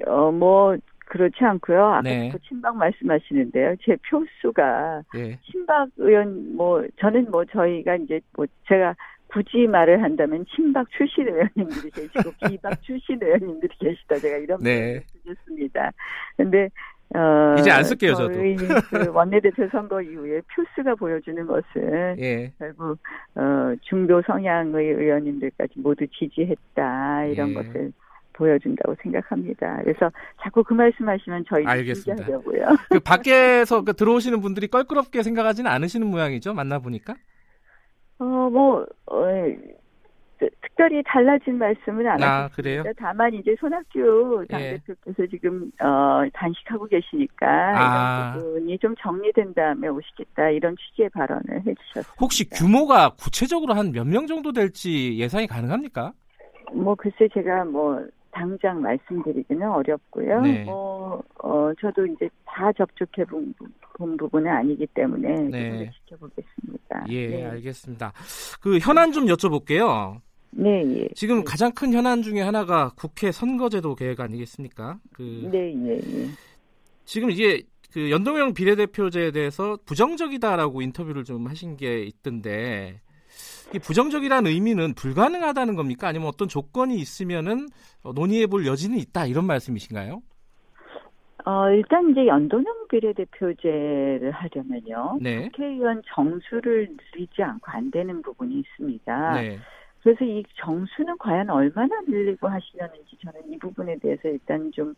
어뭐 0.07 0.77
그렇지 1.09 1.37
않고요. 1.43 1.85
아까부터 1.85 2.09
네. 2.11 2.33
친박 2.49 2.77
말씀하시는데요. 2.77 3.77
제 3.83 3.97
표수가 4.09 5.03
네. 5.15 5.39
친박 5.51 5.89
의원 5.97 6.55
뭐 6.57 6.87
저는 7.01 7.31
뭐 7.31 7.45
저희가 7.47 7.97
이제 7.97 8.21
뭐 8.37 8.47
제가 8.67 8.95
굳이 9.29 9.67
말을 9.67 10.03
한다면 10.03 10.45
친박 10.55 10.87
출신 10.91 11.29
의원님들이 11.29 11.91
계시고 11.91 12.33
비박 12.49 12.83
출신 12.83 13.19
의원님들이 13.23 13.75
계시다 13.79 14.17
제가 14.17 14.37
이런 14.39 14.59
네. 14.61 14.81
말을 14.81 15.03
드렸습니다. 15.25 15.93
근데 16.37 16.69
어, 17.15 17.57
이제 17.59 17.71
안 17.71 17.85
쓸게요, 17.85 18.15
저도. 18.15 18.35
그 18.35 19.11
원내대표 19.11 19.67
선거 19.71 20.03
이후에 20.03 20.43
표수가 20.55 20.95
보여주는 20.97 21.47
것은 21.47 22.17
예. 22.19 22.53
결국 22.59 22.99
어, 23.35 23.75
중도 23.81 24.21
성향의 24.27 24.93
의원님들까지 24.93 25.73
모두 25.77 26.07
지지했다 26.07 27.25
이런 27.25 27.51
예. 27.51 27.55
것을 27.55 27.93
보여준다고 28.39 28.95
생각합니다. 29.03 29.81
그래서 29.83 30.11
자꾸 30.41 30.63
그 30.63 30.73
말씀하시면 30.73 31.45
저희 31.49 31.67
알겠습니다. 31.67 32.25
그 32.89 33.01
밖에서 33.01 33.83
그 33.83 33.93
들어오시는 33.95 34.41
분들이 34.41 34.69
껄끄럽게 34.69 35.23
생각하지는 35.25 35.69
않으시는 35.71 36.07
모양이죠. 36.07 36.55
만나 36.55 36.79
보니까. 36.79 37.15
어뭐 38.21 38.87
어, 39.07 39.17
특별히 40.63 41.03
달라진 41.05 41.59
말씀은 41.59 42.07
안 42.07 42.23
아, 42.23 42.27
하셨습니다. 42.45 42.55
그래요? 42.55 42.85
다만 42.97 43.35
이제 43.35 43.57
손학규 43.59 44.47
당대표께서 44.49 45.23
예. 45.25 45.29
지금 45.29 45.71
어, 45.81 46.23
단식하고 46.33 46.87
계시니까 46.87 47.47
아. 47.47 48.33
이런 48.37 48.45
부분이 48.45 48.79
좀 48.79 48.95
정리된 49.01 49.55
다음에 49.55 49.89
오시겠다 49.89 50.51
이런 50.51 50.77
취지의 50.77 51.09
발언을 51.11 51.43
해주셨습니다. 51.67 52.13
혹시 52.21 52.49
규모가 52.51 53.11
구체적으로 53.21 53.75
한 53.75 53.91
몇 53.93 54.07
명 54.07 54.27
정도 54.29 54.53
될지 54.53 55.19
예상이 55.19 55.47
가능합니까? 55.49 56.13
뭐 56.73 56.95
글쎄 56.95 57.29
제가 57.33 57.65
뭐 57.65 58.01
당장 58.31 58.81
말씀드리기는 58.81 59.69
어렵고요. 59.69 60.41
네. 60.43 60.65
뭐, 60.65 61.23
어, 61.43 61.73
저도 61.81 62.07
이제 62.07 62.29
다 62.45 62.71
접촉해 62.73 63.25
본, 63.29 63.55
본 63.97 64.17
부분은 64.17 64.51
아니기 64.51 64.87
때문에 64.89 65.35
네. 65.51 65.91
지켜보겠습니다. 66.05 67.07
예, 67.09 67.27
네. 67.29 67.45
알겠습니다. 67.47 68.13
그 68.61 68.79
현안 68.79 69.13
좀 69.13 69.27
여쭤볼게요. 69.27 70.21
네, 70.51 70.83
예. 70.97 71.09
지금 71.15 71.45
가장 71.45 71.73
큰 71.73 71.93
현안 71.93 72.23
중에 72.23 72.41
하나가 72.41 72.91
국회 72.97 73.31
선거제도 73.31 73.95
계획 73.95 74.21
아니겠습니까? 74.21 74.99
그 75.13 75.49
네, 75.53 75.75
예, 75.75 75.97
예. 75.97 76.29
지금 77.05 77.31
이게 77.31 77.63
그 77.93 78.11
연동형 78.11 78.55
비례대표제에 78.55 79.31
대해서 79.31 79.79
부정적이다라고 79.85 80.83
인터뷰를 80.83 81.25
좀 81.25 81.47
하신 81.47 81.77
게 81.77 82.03
있던데 82.03 83.01
이 83.75 83.79
부정적이라는 83.79 84.51
의미는 84.51 84.95
불가능하다는 84.95 85.77
겁니까? 85.77 86.09
아니면 86.09 86.29
어떤 86.29 86.49
조건이 86.49 86.97
있으면은 86.97 87.67
논의해 88.15 88.47
볼 88.47 88.67
여지는 88.67 88.99
있다 88.99 89.27
이런 89.27 89.47
말씀이신가요? 89.47 90.23
어, 91.45 91.71
일단 91.71 92.11
이제 92.11 92.27
연동형 92.27 92.89
비례대표제를 92.89 94.33
하려면요. 94.33 95.19
네. 95.21 95.49
국회의원 95.49 96.03
정수를 96.15 96.89
늘리지 97.15 97.43
않고 97.43 97.71
안 97.71 97.91
되는 97.91 98.23
부분이 98.23 98.59
있습니다. 98.59 99.35
네. 99.41 99.59
그래서 100.03 100.25
이 100.25 100.43
정수는 100.57 101.19
과연 101.19 101.51
얼마나 101.51 102.01
늘리고 102.07 102.49
하시려는지 102.49 103.17
저는 103.23 103.53
이 103.53 103.59
부분에 103.59 103.99
대해서 103.99 104.29
일단 104.29 104.71
좀 104.73 104.95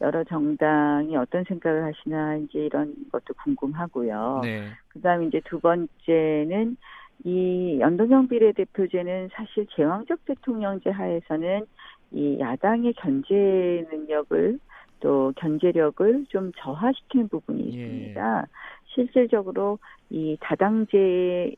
여러 0.00 0.22
정당이 0.24 1.16
어떤 1.16 1.44
생각을 1.44 1.84
하시나 1.84 2.36
이제 2.36 2.58
이런 2.66 2.94
것도 3.10 3.34
궁금하고요. 3.42 4.40
네. 4.42 4.68
그다음에 4.88 5.26
이제 5.26 5.40
두 5.44 5.60
번째는 5.60 6.76
이 7.24 7.78
연동형 7.80 8.28
비례대표제는 8.28 9.28
사실 9.32 9.66
제왕적 9.74 10.24
대통령제 10.24 10.90
하에서는 10.90 11.66
이 12.12 12.38
야당의 12.38 12.94
견제 12.94 13.86
능력을 13.90 14.58
또 15.00 15.32
견제력을 15.36 16.26
좀 16.28 16.52
저하시키는 16.56 17.28
부분이 17.28 17.64
예. 17.64 17.68
있습니다. 17.68 18.40
예. 18.40 18.46
실질적으로 18.86 19.78
이 20.10 20.36
다당제의 20.40 21.56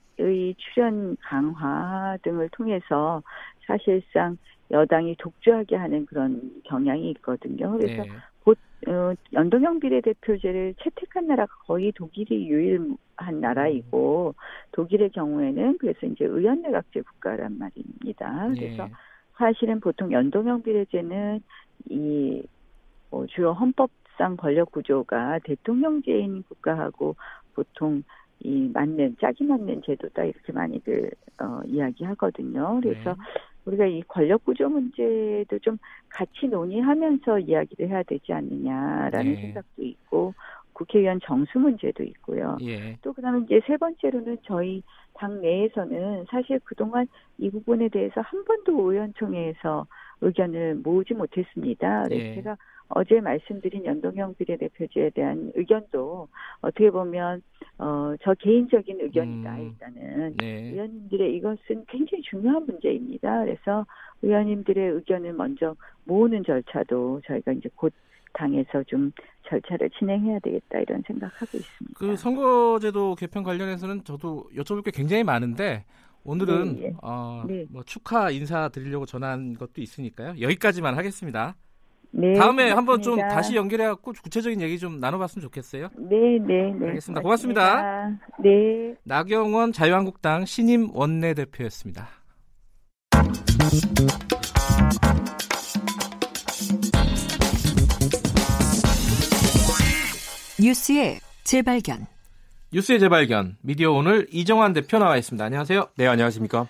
출연 0.57 1.17
강화 1.21 2.17
등을 2.23 2.49
통해서 2.51 3.23
사실상 3.67 4.37
여당이 4.71 5.17
독주하게 5.19 5.77
하는 5.77 6.07
그런 6.07 6.53
경향이 6.65 7.11
있거든요. 7.13 7.73
그래서 7.73 8.03
네. 8.03 8.09
곧 8.91 8.93
어, 8.93 9.15
연동형 9.33 9.79
비례대표제를 9.79 10.75
채택한 10.83 11.29
나라가 11.29 11.55
거의 11.67 11.93
독일이 11.93 12.49
유일한 12.49 13.41
나라이고 13.41 14.35
독일의 14.73 15.11
경우에는 15.11 15.79
그래서 15.79 16.07
이제 16.07 16.25
의원내각제 16.25 17.03
국가란 17.03 17.57
말입니다. 17.57 18.49
그래서 18.49 18.85
네. 18.87 18.91
사실은 19.39 19.79
보통 19.79 20.11
연동형 20.11 20.63
비례제는 20.63 21.41
이 21.89 22.43
어, 23.13 23.27
주요 23.27 23.53
헌법상 23.53 24.37
권력 24.37 24.73
구조가 24.73 25.41
대통령제인 25.45 26.43
국가하고 26.43 27.15
보통 27.55 28.03
이 28.41 28.71
맞는 28.73 29.17
짝이 29.21 29.45
맞는 29.45 29.83
제도다 29.87 30.25
이렇게 30.25 30.53
많이들 30.53 31.11
어, 31.41 31.61
이야기하거든요. 31.65 32.81
그래서 32.83 33.11
네. 33.11 33.17
우리가 33.65 33.87
이 33.87 34.03
권력 34.09 34.45
구조 34.45 34.69
문제도 34.69 35.59
좀 35.61 35.79
같이 36.09 36.47
논의하면서 36.47 37.41
이야기를 37.41 37.89
해야 37.89 38.03
되지 38.03 38.33
않느냐라는 38.33 39.35
네. 39.35 39.41
생각도 39.41 39.83
있고 39.83 40.35
국회의원 40.73 41.21
정수 41.23 41.59
문제도 41.59 42.03
있고요. 42.03 42.57
예. 42.63 42.97
또 43.03 43.13
그다음에 43.13 43.41
이제 43.45 43.61
세 43.67 43.77
번째로는 43.77 44.39
저희 44.45 44.83
당 45.15 45.41
내에서는 45.43 46.25
사실 46.31 46.59
그동안 46.65 47.07
이 47.39 47.51
부분에 47.51 47.89
대해서 47.89 48.23
한 48.23 48.45
번도 48.45 48.91
의원총회에서 48.91 49.87
의견을 50.21 50.77
모으지 50.77 51.15
못했습니다. 51.15 52.05
그래서 52.05 52.25
예. 52.25 52.35
제가 52.37 52.57
어제 52.91 53.21
말씀드린 53.21 53.85
연동형 53.85 54.35
비례대표제에 54.35 55.11
대한 55.11 55.53
의견도 55.55 56.29
어떻게 56.61 56.91
보면 56.91 57.43
어, 57.79 58.15
저 58.23 58.35
개인적인 58.35 59.01
의견이다 59.01 59.57
음, 59.57 59.63
일단은 59.63 60.37
네. 60.37 60.71
의원님들의 60.73 61.37
이것은 61.37 61.85
굉장히 61.89 62.23
중요한 62.23 62.67
문제입니다. 62.67 63.45
그래서 63.45 63.87
의원님들의 64.23 64.91
의견을 64.91 65.33
먼저 65.35 65.77
모으는 66.05 66.45
절차도 66.45 67.23
저희가 67.27 67.53
이제 67.53 67.69
곧 67.77 67.93
당에서 68.33 68.83
좀 68.85 69.13
절차를 69.49 69.91
진행해야 69.91 70.39
되겠다 70.41 70.79
이런 70.81 71.03
생각하고 71.07 71.59
있습니다. 71.59 71.99
그 71.99 72.17
선거제도 72.17 73.15
개편 73.15 73.43
관련해서는 73.43 74.05
저도 74.05 74.49
여쭤볼 74.55 74.85
게 74.85 74.91
굉장히 74.91 75.25
많은데 75.25 75.85
오늘은 76.25 76.77
네, 76.77 76.87
예. 76.87 76.93
어, 77.03 77.45
네. 77.47 77.67
뭐 77.71 77.83
축하 77.85 78.31
인사 78.31 78.69
드리려고 78.69 79.07
전한 79.07 79.55
것도 79.55 79.81
있으니까요. 79.81 80.41
여기까지만 80.41 80.97
하겠습니다. 80.97 81.57
네, 82.13 82.35
다음에 82.35 82.71
한번 82.71 83.03
좀 83.03 83.17
다시 83.19 83.55
연결해 83.55 83.87
갖고 83.87 84.13
구체적인 84.13 84.61
얘기 84.61 84.79
좀 84.79 84.99
나눠봤으면 84.99 85.43
좋겠어요. 85.43 85.91
네, 85.97 86.39
네, 86.47 86.73
네. 86.79 86.87
알겠습니다. 86.89 87.23
고맙습니다. 87.23 88.09
네. 88.43 88.95
나경원 89.05 89.73
자유한국당 89.73 90.45
신임 90.45 90.91
원내대표였습니다. 90.93 92.09
뉴스의 100.61 101.21
재발견. 101.45 102.07
뉴스의 102.73 103.01
재발견. 103.01 103.57
미디어 103.63 103.91
오늘 103.91 104.29
이정환 104.31 104.73
대표 104.73 104.99
나와 104.99 105.17
있습니다. 105.17 105.45
안녕하세요. 105.45 105.89
네, 105.97 106.07
안녕하십니까. 106.07 106.69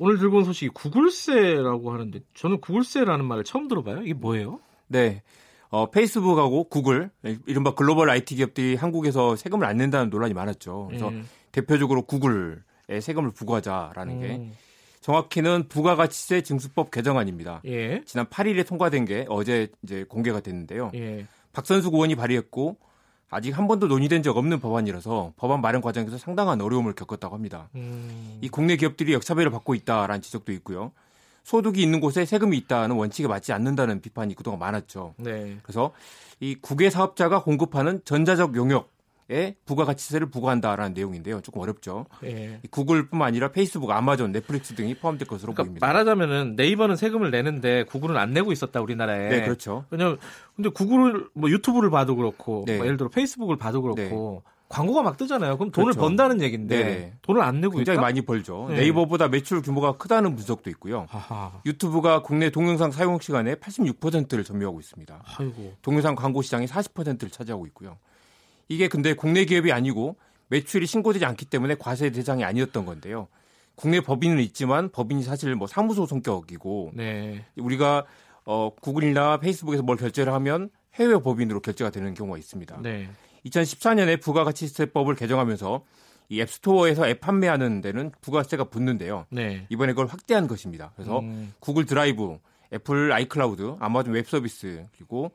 오늘 0.00 0.18
들고 0.18 0.38
온 0.38 0.44
소식이 0.44 0.70
구글세라고 0.70 1.92
하는데 1.92 2.18
저는 2.34 2.60
구글세라는 2.60 3.24
말을 3.24 3.44
처음 3.44 3.68
들어봐요. 3.68 4.02
이게 4.02 4.14
뭐예요? 4.14 4.58
네. 4.88 5.22
어, 5.68 5.90
페이스북하고 5.90 6.64
구글 6.64 7.10
이른바 7.46 7.74
글로벌 7.74 8.10
IT 8.10 8.34
기업들이 8.34 8.74
한국에서 8.74 9.36
세금을 9.36 9.64
안 9.64 9.76
낸다는 9.76 10.10
논란이 10.10 10.34
많았죠. 10.34 10.86
그래서 10.88 11.08
음. 11.08 11.28
대표적으로 11.52 12.02
구글에 12.02 13.00
세금을 13.00 13.30
부과하자라는 13.30 14.20
게 14.20 14.36
음. 14.36 14.52
정확히는 15.02 15.68
부가가치세 15.68 16.42
징수법 16.42 16.90
개정안입니다. 16.90 17.62
예. 17.66 18.02
지난 18.04 18.26
8일에 18.26 18.66
통과된 18.66 19.04
게 19.04 19.24
어제 19.28 19.68
이제 19.84 20.04
공개가 20.08 20.40
됐는데요. 20.40 20.90
예. 20.94 21.26
박선수 21.52 21.90
의원이 21.92 22.16
발의했고 22.16 22.76
아직 23.30 23.56
한 23.56 23.66
번도 23.66 23.88
논의된 23.88 24.22
적 24.22 24.36
없는 24.36 24.60
법안이라서 24.60 25.34
법안 25.36 25.60
마련 25.60 25.82
과정에서 25.82 26.16
상당한 26.18 26.60
어려움을 26.60 26.94
겪었다고 26.94 27.34
합니다. 27.34 27.68
음. 27.74 28.38
이 28.40 28.48
국내 28.48 28.76
기업들이 28.76 29.12
역차별을 29.14 29.50
받고 29.50 29.74
있다라는 29.74 30.22
지적도 30.22 30.52
있고요. 30.52 30.92
소득이 31.42 31.80
있는 31.80 32.00
곳에 32.00 32.24
세금이 32.24 32.56
있다는 32.58 32.96
원칙에 32.96 33.28
맞지 33.28 33.52
않는다는 33.52 34.00
비판이 34.00 34.34
그동안 34.34 34.58
많았죠. 34.58 35.14
네. 35.16 35.58
그래서 35.62 35.92
이 36.40 36.56
국외 36.56 36.90
사업자가 36.90 37.42
공급하는 37.42 38.00
전자적 38.04 38.56
용역 38.56 38.95
에 39.28 39.56
부가가치세를 39.64 40.30
부과한다라는 40.30 40.94
내용인데요. 40.94 41.40
조금 41.40 41.60
어렵죠. 41.60 42.06
예. 42.22 42.60
구글뿐만 42.70 43.26
아니라 43.26 43.50
페이스북, 43.50 43.90
아마존, 43.90 44.30
넷플릭스 44.30 44.74
등이 44.76 44.94
포함될 44.94 45.26
것으로 45.26 45.52
그러니까 45.52 45.64
보입니다. 45.64 45.86
말하자면은 45.86 46.54
네이버는 46.54 46.94
세금을 46.94 47.32
내는데 47.32 47.82
구글은 47.84 48.16
안 48.16 48.32
내고 48.32 48.52
있었다 48.52 48.80
우리나라에. 48.80 49.28
네, 49.28 49.42
그렇죠. 49.42 49.84
왜냐면 49.90 50.18
근데 50.54 50.68
구글을 50.68 51.28
뭐 51.34 51.50
유튜브를 51.50 51.90
봐도 51.90 52.14
그렇고 52.14 52.62
네. 52.68 52.76
뭐 52.76 52.86
예를 52.86 52.96
들어 52.96 53.08
페이스북을 53.08 53.56
봐도 53.56 53.82
그렇고 53.82 54.42
네. 54.44 54.52
광고가 54.68 55.02
막 55.02 55.16
뜨잖아요. 55.16 55.58
그럼 55.58 55.72
돈을 55.72 55.92
그렇죠. 55.92 56.00
번다는 56.00 56.40
얘기인데 56.40 56.84
네. 56.84 57.14
돈을 57.22 57.42
안 57.42 57.60
내고 57.60 57.76
굉장히 57.76 57.96
있다? 57.96 58.02
많이 58.02 58.20
벌죠. 58.20 58.68
네. 58.70 58.86
이버보다 58.86 59.26
매출 59.26 59.60
규모가 59.60 59.96
크다는 59.96 60.36
분석도 60.36 60.70
있고요. 60.70 61.06
하하. 61.08 61.60
유튜브가 61.66 62.22
국내 62.22 62.50
동영상 62.50 62.92
사용 62.92 63.18
시간의 63.18 63.56
86%를 63.56 64.44
점유하고 64.44 64.78
있습니다. 64.78 65.22
아이고. 65.38 65.74
동영상 65.82 66.14
광고 66.14 66.42
시장의 66.42 66.68
40%를 66.68 67.30
차지하고 67.30 67.66
있고요. 67.66 67.98
이게 68.68 68.88
근데 68.88 69.14
국내 69.14 69.44
기업이 69.44 69.72
아니고 69.72 70.16
매출이 70.48 70.86
신고되지 70.86 71.24
않기 71.24 71.46
때문에 71.46 71.76
과세 71.78 72.10
대상이 72.10 72.44
아니었던 72.44 72.84
건데요. 72.84 73.28
국내 73.74 74.00
법인은 74.00 74.40
있지만 74.40 74.90
법인이 74.90 75.22
사실 75.22 75.54
뭐 75.54 75.66
사무소 75.66 76.06
성격이고 76.06 76.92
네. 76.94 77.44
우리가 77.56 78.06
어 78.44 78.70
구글이나 78.80 79.38
페이스북에서 79.38 79.82
뭘 79.82 79.96
결제를 79.96 80.32
하면 80.32 80.70
해외 80.94 81.18
법인으로 81.18 81.60
결제가 81.60 81.90
되는 81.90 82.14
경우가 82.14 82.38
있습니다. 82.38 82.80
네. 82.82 83.08
2014년에 83.44 84.20
부가가치세법을 84.20 85.14
개정하면서 85.14 85.84
이 86.28 86.40
앱스토어에서 86.40 87.08
앱 87.08 87.20
판매하는 87.20 87.80
데는 87.80 88.10
부가세가 88.20 88.64
붙는데요. 88.64 89.26
네. 89.30 89.66
이번에 89.68 89.92
그걸 89.92 90.06
확대한 90.06 90.48
것입니다. 90.48 90.92
그래서 90.96 91.20
음. 91.20 91.52
구글 91.60 91.86
드라이브, 91.86 92.38
애플 92.72 93.12
아이클라우드, 93.12 93.76
아마존 93.78 94.14
웹 94.14 94.26
서비스 94.26 94.86
그리고 94.96 95.32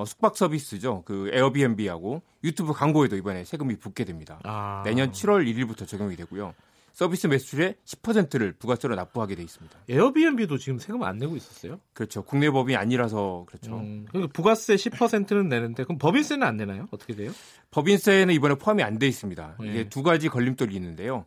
어, 0.00 0.04
숙박 0.06 0.34
서비스죠. 0.36 1.02
그 1.04 1.30
에어비앤비하고 1.32 2.22
유튜브 2.42 2.72
광고에도 2.72 3.16
이번에 3.16 3.44
세금이 3.44 3.76
붙게 3.76 4.04
됩니다. 4.04 4.40
아. 4.44 4.82
내년 4.84 5.12
7월 5.12 5.46
1일부터 5.46 5.86
적용이 5.86 6.16
되고요. 6.16 6.54
서비스 6.92 7.26
매출의 7.28 7.76
10%를 7.84 8.52
부가세로 8.52 8.94
납부하게 8.96 9.34
돼 9.36 9.42
있습니다. 9.42 9.78
에어비앤비도 9.88 10.58
지금 10.58 10.78
세금 10.78 11.02
안 11.04 11.18
내고 11.18 11.36
있었어요? 11.36 11.78
그렇죠. 11.92 12.22
국내 12.22 12.50
법이 12.50 12.76
아니라서 12.76 13.44
그렇죠. 13.46 13.76
음, 13.76 14.06
그러니까 14.08 14.32
부가세 14.32 14.74
10%는 14.74 15.48
내는데 15.48 15.84
그럼 15.84 15.98
법인세는 15.98 16.46
안 16.46 16.56
내나요? 16.56 16.88
어떻게 16.90 17.14
돼요? 17.14 17.30
법인세는 17.70 18.34
이번에 18.34 18.54
포함이 18.56 18.82
안 18.82 18.98
돼 18.98 19.06
있습니다. 19.06 19.56
네. 19.60 19.66
이게 19.68 19.88
두 19.88 20.02
가지 20.02 20.28
걸림돌이 20.28 20.74
있는데요. 20.74 21.26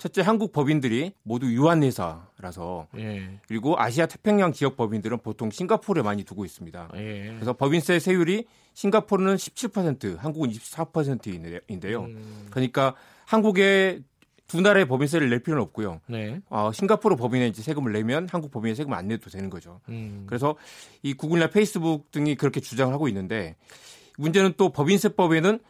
첫째 0.00 0.22
한국 0.22 0.50
법인들이 0.50 1.12
모두 1.22 1.52
유한 1.52 1.82
회사라서 1.82 2.88
예. 2.96 3.38
그리고 3.46 3.78
아시아 3.78 4.06
태평양 4.06 4.54
지역 4.54 4.74
법인들은 4.78 5.18
보통 5.18 5.50
싱가포르에 5.50 6.02
많이 6.02 6.24
두고 6.24 6.46
있습니다. 6.46 6.88
예. 6.96 7.34
그래서 7.34 7.52
법인세 7.52 7.98
세율이 7.98 8.46
싱가포르는 8.72 9.36
17%, 9.36 10.16
한국은 10.16 10.48
24%인데요. 10.48 12.04
음. 12.04 12.46
그러니까 12.50 12.94
한국의 13.26 14.02
두 14.46 14.62
나라의 14.62 14.88
법인세를 14.88 15.28
낼 15.28 15.40
필요는 15.40 15.62
없고요. 15.64 16.00
네. 16.06 16.40
어, 16.48 16.72
싱가포르 16.72 17.16
법인에 17.16 17.46
이제 17.48 17.60
세금을 17.60 17.92
내면 17.92 18.26
한국 18.30 18.50
법인에 18.50 18.74
세금 18.74 18.94
안 18.94 19.06
내도 19.06 19.28
되는 19.28 19.50
거죠. 19.50 19.80
음. 19.90 20.24
그래서 20.26 20.56
이 21.02 21.12
구글이나 21.12 21.48
페이스북 21.50 22.10
등이 22.10 22.36
그렇게 22.36 22.60
주장을 22.60 22.92
하고 22.92 23.06
있는데 23.08 23.54
문제는 24.16 24.54
또 24.56 24.70
법인세법에는 24.70 25.60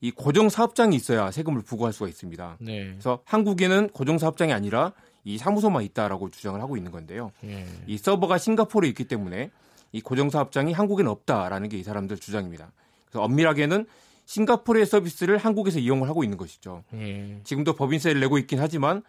이 0.00 0.10
고정 0.10 0.48
사업장이 0.48 0.96
있어야 0.96 1.30
세금을 1.30 1.62
부과할 1.62 1.92
수가 1.92 2.08
있습니다. 2.08 2.56
네. 2.60 2.84
그래서 2.90 3.20
한국에는 3.24 3.90
고정 3.90 4.18
사업장이 4.18 4.52
아니라 4.52 4.92
이 5.24 5.36
사무소만 5.36 5.82
있다라고 5.84 6.30
주장을 6.30 6.60
하고 6.60 6.76
있는 6.76 6.90
건데요. 6.90 7.32
네. 7.42 7.66
이 7.86 7.98
서버가 7.98 8.38
싱가포르에 8.38 8.88
있기 8.90 9.04
때문에 9.04 9.50
이 9.92 10.00
고정 10.00 10.30
사업장이 10.30 10.72
한국에는 10.72 11.10
없다라는 11.10 11.68
게 11.68 11.76
이 11.76 11.82
사람들 11.82 12.16
주장입니다. 12.18 12.72
그래서 13.06 13.22
엄밀하게는 13.24 13.86
싱가포르의 14.24 14.86
서비스를 14.86 15.36
한국에서 15.38 15.78
이용을 15.80 16.08
하고 16.08 16.24
있는 16.24 16.38
것이죠. 16.38 16.84
네. 16.90 17.40
지금도 17.44 17.74
법인세를 17.74 18.20
내고 18.20 18.38
있긴 18.38 18.60
하지만 18.60 19.02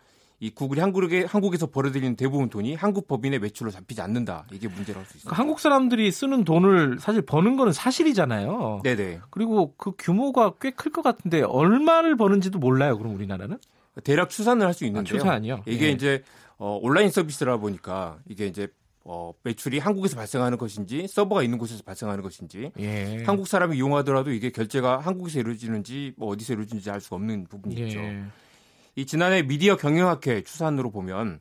이 0.43 0.49
구글이 0.49 0.82
한국에 0.82 1.23
한국에서 1.25 1.67
벌어들이는 1.67 2.15
대부분 2.15 2.49
돈이 2.49 2.73
한국 2.73 3.08
법인의 3.08 3.38
매출로 3.39 3.69
잡히지 3.69 4.01
않는다. 4.01 4.47
이게 4.51 4.67
문제라고 4.67 4.99
할 5.01 5.06
수 5.06 5.17
있습니다. 5.17 5.30
그러니까 5.30 5.39
한국 5.39 5.60
사람들이 5.60 6.12
쓰는 6.12 6.43
돈을 6.43 6.97
사실 6.99 7.21
버는 7.21 7.58
거는 7.58 7.71
사실이잖아요. 7.73 8.82
네네. 8.84 9.19
그리고 9.30 9.75
그 9.77 9.91
규모가 9.99 10.54
꽤 10.60 10.71
클 10.71 10.91
것 10.91 11.04
같은데 11.04 11.43
얼마를 11.43 12.17
버는지도 12.17 12.58
몰라요. 12.58 12.97
그럼 12.97 13.13
우리나라는? 13.15 13.60
대략 14.04 14.32
추산을 14.32 14.65
할 14.65 14.73
수 14.73 14.84
있는데요. 14.86 15.15
아, 15.15 15.19
추산이요? 15.19 15.63
이게 15.67 15.86
네. 15.88 15.91
이제 15.91 16.23
어, 16.58 16.80
온라인 16.82 17.12
서비스라 17.12 17.58
보니까 17.58 18.17
이게 18.27 18.47
이제 18.47 18.67
어, 19.04 19.34
매출이 19.43 19.77
한국에서 19.77 20.15
발생하는 20.15 20.58
것인지 20.58 21.08
서버가 21.08 21.43
있는 21.43 21.60
곳에서 21.60 21.84
발생하는 21.84 22.23
것인지 22.23 22.71
예. 22.80 23.23
한국 23.25 23.47
사람이 23.47 23.77
이용하더라도 23.77 24.32
이게 24.32 24.49
결제가 24.51 24.99
한국에서 24.99 25.39
이루어지는지 25.39 26.13
뭐 26.17 26.30
어디서 26.30 26.54
이루어지는지 26.54 26.89
알 26.89 26.99
수가 26.99 27.17
없는 27.17 27.45
부분이 27.47 27.77
예. 27.80 27.88
있죠. 27.88 27.99
이 28.95 29.06
지난해 29.06 29.43
미디어 29.43 29.75
경영학회 29.77 30.43
추산으로 30.43 30.91
보면 30.91 31.39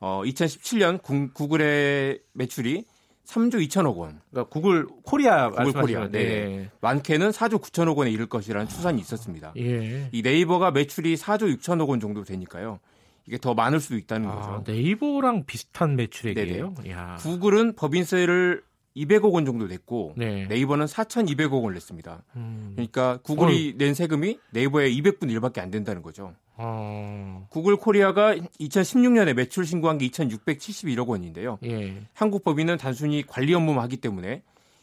어 0.00 0.22
2017년 0.24 1.02
구, 1.02 1.30
구글의 1.32 2.20
매출이 2.32 2.84
3조 3.26 3.66
2천억 3.66 3.96
원. 3.96 4.20
그러니까 4.30 4.50
구글 4.50 4.86
코리아 5.02 5.50
구글 5.50 5.72
코리아. 5.72 6.08
네. 6.08 6.24
네. 6.24 6.70
많게는 6.80 7.30
4조 7.30 7.60
9천억 7.62 7.96
원에 7.96 8.10
이를 8.10 8.26
것이라는 8.26 8.68
추산이 8.68 9.00
있었습니다. 9.00 9.54
예. 9.56 10.08
이 10.12 10.22
네이버가 10.22 10.72
매출이 10.72 11.16
4조 11.16 11.56
6천억 11.56 11.88
원 11.88 12.00
정도 12.00 12.22
되니까요. 12.22 12.80
이게 13.26 13.38
더 13.38 13.54
많을 13.54 13.80
수도 13.80 13.96
있다는 13.96 14.28
아, 14.28 14.34
거죠. 14.34 14.64
네이버랑 14.70 15.44
비슷한 15.46 15.96
매출액이에요. 15.96 16.74
구글은 17.20 17.74
법인세를 17.74 18.62
200억 18.96 19.32
원 19.32 19.44
정도 19.44 19.66
냈고 19.66 20.14
네이버는 20.16 20.86
4,200억 20.86 21.62
원을 21.62 21.74
냈습니다. 21.74 22.22
음. 22.36 22.72
그러니까 22.74 23.18
구글이 23.22 23.72
어. 23.74 23.78
낸 23.78 23.94
세금이 23.94 24.38
네이버의 24.52 24.96
200분 25.00 25.22
1밖에 25.22 25.58
안 25.58 25.70
된다는 25.70 26.02
거죠. 26.02 26.34
어. 26.56 27.46
구글 27.50 27.76
코리아가 27.76 28.34
2016년에 28.36 29.34
매출 29.34 29.66
신고한 29.66 29.98
게 29.98 30.06
2,671억 30.08 31.08
원인데요. 31.08 31.58
예. 31.64 32.02
한국 32.12 32.44
법인은 32.44 32.78
단순히 32.78 33.24
관리 33.26 33.52
업무만 33.54 33.82
하기 33.84 33.96
때문에 33.96 34.42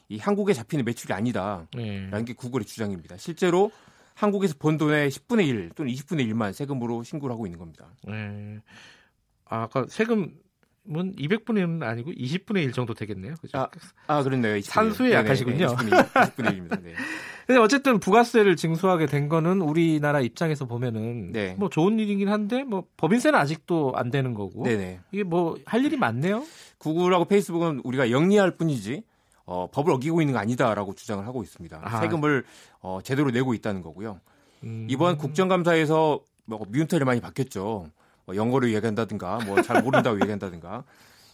이 0.10 0.18
한국에 0.18 0.54
잡히는 0.54 0.84
매출이 0.84 1.14
아니다라는 1.14 1.68
예. 1.78 2.24
게 2.26 2.34
구글의 2.34 2.66
주장입니다. 2.66 3.16
실제로 3.16 3.72
한국에서 4.14 4.56
번 4.60 4.78
돈의 4.78 5.10
10분의 5.10 5.48
1 5.48 5.72
또는 5.76 5.92
20분의 5.94 6.30
1만 6.32 6.52
세금으로 6.52 7.04
신고를 7.04 7.34
하고 7.34 7.48
있는 7.48 7.58
겁니다. 7.58 7.88
예. 8.10 8.60
아, 9.46 9.64
아까 9.64 9.86
세금 9.88 10.34
은 11.00 11.14
200분의 11.16 11.66
1은 11.66 11.84
아니고 11.84 12.12
20분의 12.12 12.64
1 12.64 12.72
정도 12.74 12.94
되겠네요. 12.94 13.36
그죠? 13.42 13.58
아, 13.58 13.70
아 14.08 14.24
그렇네요. 14.24 14.60
산수에 14.62 15.14
약하시군요. 15.14 15.68
20분의, 15.68 16.08
20분의 16.12 16.52
1 16.52 16.58
입니다. 16.58 16.76
네. 16.78 16.94
근데 17.48 17.60
어쨌든 17.60 18.00
부가세를 18.00 18.56
징수하게 18.56 19.08
된 19.08 19.28
거는 19.28 19.62
우리나라 19.62 20.22
입장에서 20.22 20.66
보면은 20.66 21.32
네. 21.32 21.56
뭐 21.58 21.70
좋은 21.70 22.00
일이긴 22.00 22.30
한데 22.30 22.64
뭐 22.64 22.86
법인세는 22.98 23.38
아직도 23.38 23.94
안 23.96 24.12
되는 24.12 24.34
거고. 24.34 24.64
네네. 24.64 25.00
이게 25.12 25.24
뭐 25.24 25.56
할 25.66 25.86
일이 25.86 25.98
많네요. 25.98 26.46
구글하고 26.78 27.26
페이스북은 27.26 27.82
우리가 27.84 28.12
영리할 28.12 28.58
뿐이지 28.58 29.04
어, 29.46 29.68
법을 29.72 29.94
어기고 29.94 30.22
있는 30.22 30.34
거 30.34 30.40
아니다라고 30.40 30.94
주장을 30.96 31.26
하고 31.26 31.44
있습니다. 31.44 31.82
아. 31.84 32.00
세금을 32.02 32.44
어, 32.82 33.00
제대로 33.04 33.32
내고 33.32 33.54
있다는 33.54 33.82
거고요. 33.82 34.20
음. 34.64 34.88
이번 34.90 35.18
국정감사에서 35.18 36.20
뭐 36.46 36.66
미운털이 36.70 37.04
많이 37.04 37.22
바뀌었죠. 37.22 37.88
뭐 38.26 38.36
영어로 38.36 38.72
얘기한다든가 38.74 39.40
뭐 39.46 39.62
잘 39.62 39.82
모른다고 39.84 40.18
얘기한다든가. 40.22 40.84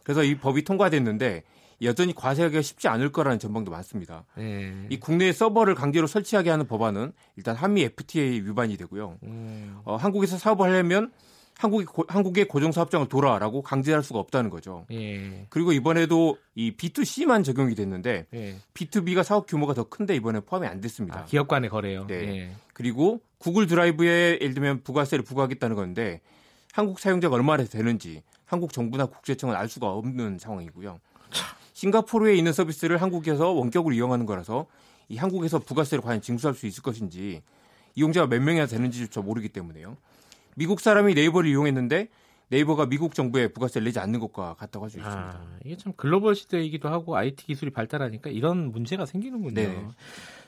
그래서 0.04 0.24
이 0.24 0.38
법이 0.38 0.64
통과됐는데 0.64 1.44
여전히 1.84 2.14
과세하기가 2.16 2.62
쉽지 2.62 2.88
않을 2.88 3.12
거라는 3.12 3.40
전망도 3.40 3.70
많습니다. 3.72 4.26
네. 4.36 4.74
이 4.90 5.00
국내 5.00 5.32
서버를 5.32 5.76
강제로 5.76 6.08
설치하게 6.08 6.50
하는 6.50 6.66
법안은 6.68 7.12
일단 7.36 7.56
한미 7.56 7.84
FTA 7.84 8.42
위반이 8.46 8.78
되고요. 8.78 9.18
음. 9.24 9.78
어, 9.86 9.96
한국에서 9.96 10.38
사업을 10.38 10.68
하려면 10.68 11.12
한국이 11.60 11.86
고, 11.86 12.06
한국의 12.08 12.48
고정 12.48 12.72
사업장을 12.72 13.08
돌아라고 13.10 13.62
강제할 13.64 14.04
수가 14.04 14.20
없다는 14.20 14.50
거죠. 14.50 14.86
예. 14.92 15.48
그리고 15.50 15.72
이번에도 15.72 16.38
이 16.56 16.72
B2C만 16.78 17.44
적용이 17.44 17.74
됐는데 17.76 18.28
예. 18.34 18.56
B2B가 18.74 19.24
사업 19.24 19.48
규모가 19.48 19.74
더 19.74 19.84
큰데 19.84 20.16
이번에 20.16 20.40
포함이 20.42 20.68
안 20.68 20.82
됐습니다. 20.82 21.22
아, 21.22 21.26
기업 21.26 21.48
간의 21.48 21.70
거래요. 21.70 22.06
네. 22.08 22.16
예. 22.16 22.52
그리고 22.74 23.22
구글 23.40 23.66
드라이브에 23.68 24.38
예를 24.42 24.54
들면 24.54 24.84
부가세를 24.84 25.24
부과하겠다는 25.24 25.76
건데 25.76 26.22
한국 26.78 27.00
사용자가 27.00 27.34
얼마나 27.36 27.64
되는지 27.64 28.22
한국 28.46 28.72
정부나 28.72 29.08
국세청은 29.08 29.56
알 29.56 29.68
수가 29.68 29.90
없는 29.94 30.38
상황이고요. 30.38 31.00
싱가포르에 31.74 32.36
있는 32.36 32.54
서비스를 32.54 33.02
한국에서 33.02 33.50
원격으로 33.50 33.96
이용하는 33.96 34.28
거라서 34.28 34.68
이 35.10 35.18
한국에서 35.18 35.58
부가세를 35.58 36.04
과연 36.04 36.22
징수할 36.22 36.54
수 36.54 36.68
있을 36.68 36.84
것인지 36.84 37.42
이용자가 37.96 38.28
몇 38.28 38.44
명이나 38.44 38.68
되는지조차 38.68 39.22
모르기 39.22 39.50
때문에요. 39.50 39.98
미국 40.56 40.80
사람이 40.80 41.16
네이버를 41.16 41.50
이용했는데 41.50 42.10
네이버가 42.50 42.86
미국 42.86 43.16
정부에 43.16 43.48
부가세를 43.48 43.86
내지 43.86 43.98
않는 43.98 44.20
것과 44.20 44.54
같다고 44.54 44.86
할 44.86 44.92
수 44.92 45.00
있습니다. 45.00 45.32
아, 45.34 45.58
이게 45.66 45.78
참 45.78 45.94
글로벌 45.98 46.36
시대이기도 46.36 46.90
하고 46.90 47.18
IT 47.18 47.48
기술이 47.48 47.72
발달하니까 47.72 48.30
이런 48.30 48.72
문제가 48.72 49.08
생기는군요. 49.08 49.54
네. 49.56 49.88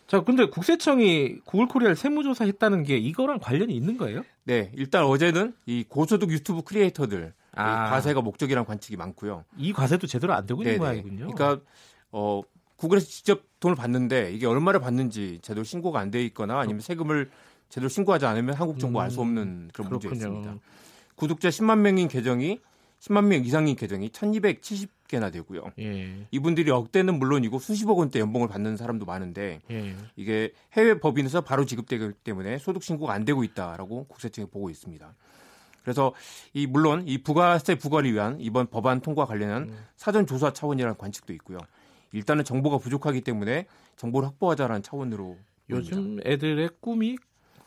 자, 0.10 0.22
근데 0.22 0.46
국세청이 0.48 1.42
구글 1.46 1.68
코리아를 1.68 1.96
세무조사 1.96 2.46
했다는 2.46 2.82
게 2.82 2.98
이거랑 2.98 3.38
관련이 3.40 3.76
있는 3.76 3.96
거예요? 3.96 4.24
네, 4.44 4.72
일단 4.76 5.04
어제는 5.04 5.54
이 5.68 5.86
고소득 5.88 6.32
유튜브 6.32 6.64
creator들 6.64 7.32
아. 7.54 7.90
과세가 7.92 8.22
목적이란 8.22 8.66
관측이 8.66 8.98
많고요. 8.98 9.46
이 9.56 9.72
과세도 9.72 10.08
제대로 10.08 10.34
안 10.34 10.48
되고 10.48 10.62
있는 10.64 10.74
네네. 10.74 10.80
모양이군요. 10.80 11.32
그러니까 11.32 11.64
어 12.12 12.42
구글에서 12.78 13.06
직접 13.06 13.44
돈을 13.60 13.76
받는데 13.76 14.34
이게 14.34 14.48
얼마를 14.48 14.80
받는지 14.80 15.38
제대로 15.44 15.64
신고가 15.64 16.00
안 16.00 16.10
돼 16.10 16.24
있거나 16.26 16.60
아니면 16.60 16.82
세금을 16.82 17.30
제대로 17.70 17.88
신고하지 17.88 18.26
않으면 18.26 18.56
한국 18.56 18.80
정부 18.80 18.98
음, 19.00 19.04
알수 19.04 19.22
없는 19.22 19.70
그런 19.74 19.92
문제가 19.92 20.16
있습니다. 20.16 20.56
구독자 21.14 21.50
10만 21.50 21.80
명인 21.80 22.08
계정이 22.08 22.60
10만 23.00 23.26
명 23.26 23.46
이상인 23.46 23.76
계정이 23.76 24.10
1,270 24.10 24.90
개나 25.10 25.32
되고요. 25.32 25.72
예. 25.80 26.28
이분들이 26.32 26.72
억대는 26.72 27.20
물론이고 27.20 27.60
수십억 27.60 27.98
원대 27.98 28.20
연봉을 28.20 28.48
받는 28.48 28.78
사람도 28.78 29.06
많은데 29.06 29.60
예. 29.70 29.96
이게 30.16 30.54
해외 30.74 31.00
법인에서 31.00 31.42
바로 31.42 31.66
지급되기 31.66 32.14
때문에 32.24 32.60
소득 32.60 32.84
신고가 32.84 33.12
안 33.12 33.26
되고 33.26 33.44
있다라고 33.44 34.06
국세청이 34.06 34.48
보고 34.50 34.70
있습니다. 34.70 35.14
그래서 35.84 36.14
이 36.54 36.68
물론 36.68 37.04
이 37.08 37.18
부가세 37.18 37.76
부과를 37.76 38.14
위한 38.14 38.38
이번 38.40 38.68
법안 38.68 39.02
통과 39.02 39.26
관련한 39.26 39.64
음. 39.64 39.86
사전 39.98 40.28
조사 40.28 40.54
차원이라는 40.54 40.98
관측도 40.98 41.34
있고요. 41.34 41.58
일단은 42.12 42.44
정보가 42.44 42.78
부족하기 42.78 43.22
때문에 43.22 43.66
정보를 43.96 44.28
확보하자라는 44.30 44.84
차원으로 44.84 45.38
요즘 45.72 45.96
봅니다. 45.96 46.30
애들의 46.30 46.70
꿈이 46.80 47.18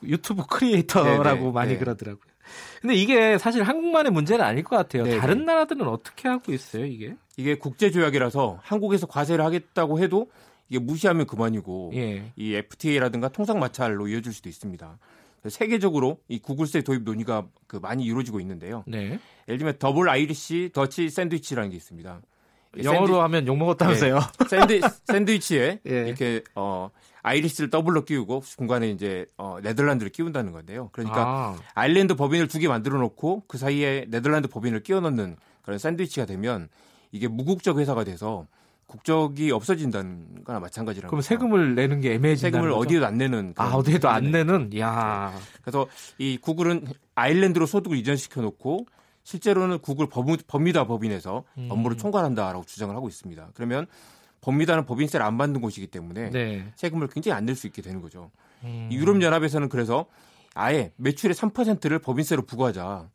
유튜브 0.05 0.45
creator라고 0.47 1.23
네네, 1.23 1.41
네, 1.41 1.53
많이 1.53 1.73
네. 1.75 1.79
그러더라고요. 1.79 2.32
근데 2.81 2.95
이게 2.95 3.39
사실 3.39 3.63
한국만의 3.63 4.13
문제는 4.13 4.45
아닐 4.45 4.65
것 4.65 4.77
같아요. 4.77 5.05
네네. 5.05 5.19
다른 5.19 5.45
나라들은 5.45 5.87
어떻게 5.87 6.29
하고 6.29 6.53
있어요, 6.53 6.85
이게? 6.85 7.15
이게 7.37 7.57
국제 7.57 7.91
조약이라서 7.91 8.59
한국에서 8.63 9.07
과세를 9.07 9.45
하겠다고 9.45 10.01
해도 10.01 10.31
이게 10.69 10.79
무시하면 10.79 11.27
그만이고 11.27 11.93
예. 11.95 12.33
이 12.37 12.55
FTA라든가 12.55 13.29
통상 13.29 13.59
마찰로 13.59 14.09
이어질 14.09 14.33
수도 14.33 14.49
있습니다. 14.49 14.99
세계적으로 15.49 16.19
이 16.29 16.39
구글세 16.39 16.83
도입 16.83 17.03
논의가 17.03 17.47
그 17.67 17.77
많이 17.77 18.05
이루어지고 18.05 18.41
있는데요. 18.41 18.85
네. 18.87 19.19
예를 19.49 19.59
들면 19.59 19.75
Double 19.79 20.09
Irish 20.09 20.71
Dutch 20.73 21.11
Sandwich라는 21.11 21.71
게 21.71 21.77
있습니다. 21.77 22.23
영어로 22.83 23.07
샌드... 23.07 23.19
하면 23.19 23.47
욕 23.47 23.57
먹었다면서요? 23.59 24.19
네. 24.19 24.49
샌드 24.49 24.81
샌드위치에 25.07 25.81
예. 25.87 25.91
이렇게 26.07 26.43
어 26.55 26.91
Irish를 27.23 27.71
더블로 27.71 28.05
끼우고 28.05 28.43
중간에 28.45 28.91
이제 28.91 29.27
어, 29.37 29.59
네덜란드를 29.63 30.11
끼운다는 30.11 30.53
건데요. 30.53 30.89
그러니까 30.93 31.23
아. 31.27 31.57
아일랜드 31.75 32.15
법인을 32.15 32.49
두 32.49 32.59
개 32.59 32.69
만들어 32.69 32.99
놓고 32.99 33.45
그 33.47 33.59
사이에 33.59 34.07
네덜란드 34.09 34.49
법인을 34.49 34.83
끼워 34.83 35.01
넣는 35.01 35.37
그런 35.63 35.79
샌드위치가 35.79 36.27
되면 36.27 36.69
이게 37.13 37.29
무국적 37.29 37.79
회사가 37.79 38.05
돼서 38.05 38.47
국적이 38.87 39.53
없어진다는 39.53 40.45
거나 40.45 40.61
마찬가지라는 40.61 41.09
그럼 41.09 41.23
세금을 41.23 41.75
내는 41.75 42.01
게 42.01 42.13
애매해진다는 42.15 42.53
세금을 42.53 42.71
거죠? 42.71 42.81
어디에도 42.81 43.07
안 43.07 43.17
내는 43.19 43.55
아 43.57 43.71
어디에도 43.71 44.09
안 44.11 44.31
내는 44.33 44.77
야 44.79 45.33
그래서 45.63 45.87
이 46.19 46.37
구글은 46.39 46.87
아일랜드로 47.15 47.67
소득을 47.67 47.97
이전시켜 47.97 48.43
놓고 48.43 48.87
실제로는 49.25 49.79
구글 49.81 50.07
법미다 50.09 50.87
법인에서 50.87 51.45
음. 51.59 51.69
업무를 51.71 51.97
총괄한다라고 51.97 52.65
주장을 52.65 52.95
하고 52.95 53.09
있습니다. 53.09 53.51
그러면 53.55 53.87
법미다는 54.41 54.85
법인세를 54.87 55.25
안 55.25 55.39
받는 55.39 55.61
곳이기 55.61 55.87
때문에 55.87 56.31
네. 56.31 56.73
세금을 56.75 57.09
굉장히 57.09 57.37
안 57.37 57.45
낼 57.47 57.55
수 57.55 57.67
있게 57.69 57.83
되는 57.83 58.01
거죠. 58.01 58.31
음. 58.65 58.89
유럽 58.91 59.23
연합에서는 59.23 59.69
그래서 59.69 60.07
아예 60.55 60.93
매출의 60.97 61.35
3%를 61.35 61.99
법인세로 62.01 62.43
부과하자. 62.43 63.09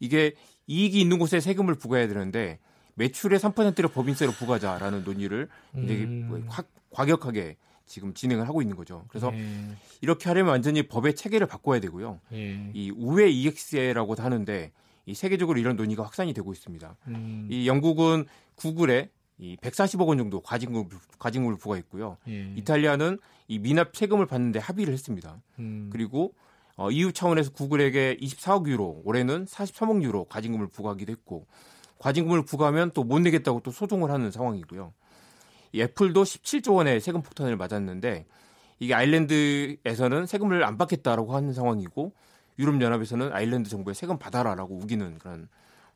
이게 0.00 0.34
이익이 0.66 1.00
있는 1.00 1.18
곳에 1.18 1.40
세금을 1.40 1.74
부과해야 1.74 2.08
되는데 2.08 2.58
매출의 2.94 3.38
3%를 3.38 3.90
법인세로 3.90 4.32
부과하자라는 4.32 5.04
논의를 5.04 5.48
굉장히 5.74 6.02
음. 6.04 6.48
과격하게 6.90 7.56
지금 7.86 8.14
진행을 8.14 8.48
하고 8.48 8.62
있는 8.62 8.76
거죠. 8.76 9.04
그래서 9.08 9.30
네. 9.30 9.76
이렇게 10.00 10.28
하려면 10.30 10.52
완전히 10.52 10.88
법의 10.88 11.16
체계를 11.16 11.46
바꿔야 11.46 11.80
되고요. 11.80 12.20
네. 12.30 12.70
이 12.72 12.90
우회 12.96 13.28
이익세라고도 13.28 14.22
하는데 14.22 14.72
이 15.06 15.14
세계적으로 15.14 15.58
이런 15.58 15.76
논의가 15.76 16.02
확산이 16.02 16.32
되고 16.32 16.52
있습니다. 16.52 16.96
음. 17.08 17.48
이 17.50 17.66
영국은 17.68 18.26
구글에 18.56 19.10
이 19.38 19.56
140억 19.56 20.06
원 20.06 20.16
정도 20.18 20.40
과징금 20.40 20.88
과징금을 21.18 21.56
부과했고요. 21.58 22.18
예. 22.28 22.52
이탈리아는 22.56 23.18
이 23.48 23.58
미납 23.58 23.96
세금을 23.96 24.26
받는데 24.26 24.60
합의를 24.60 24.92
했습니다. 24.94 25.40
음. 25.58 25.90
그리고 25.92 26.34
어, 26.76 26.90
EU 26.90 27.12
차원에서 27.12 27.52
구글에게 27.52 28.16
24억 28.20 28.66
유로, 28.68 29.02
올해는 29.04 29.44
43억 29.44 30.02
유로 30.02 30.24
과징금을 30.24 30.68
부과하기도 30.68 31.12
했고 31.12 31.46
과징금을 31.98 32.44
부과하면 32.44 32.90
또 32.92 33.04
못 33.04 33.20
내겠다고 33.20 33.60
또 33.60 33.70
소송을 33.70 34.10
하는 34.10 34.30
상황이고요. 34.30 34.92
이 35.72 35.82
애플도 35.82 36.22
17조 36.22 36.74
원의 36.76 37.00
세금 37.00 37.22
폭탄을 37.22 37.56
맞았는데 37.56 38.26
이게 38.78 38.94
아일랜드에서는 38.94 40.26
세금을 40.26 40.64
안 40.64 40.76
받겠다라고 40.78 41.34
하는 41.34 41.52
상황이고 41.52 42.12
유럽 42.58 42.80
연합에서는 42.80 43.32
아일랜드 43.32 43.68
정부에 43.68 43.94
세금 43.94 44.18
받아라라고 44.18 44.76
우기는 44.76 45.18
그런 45.18 45.48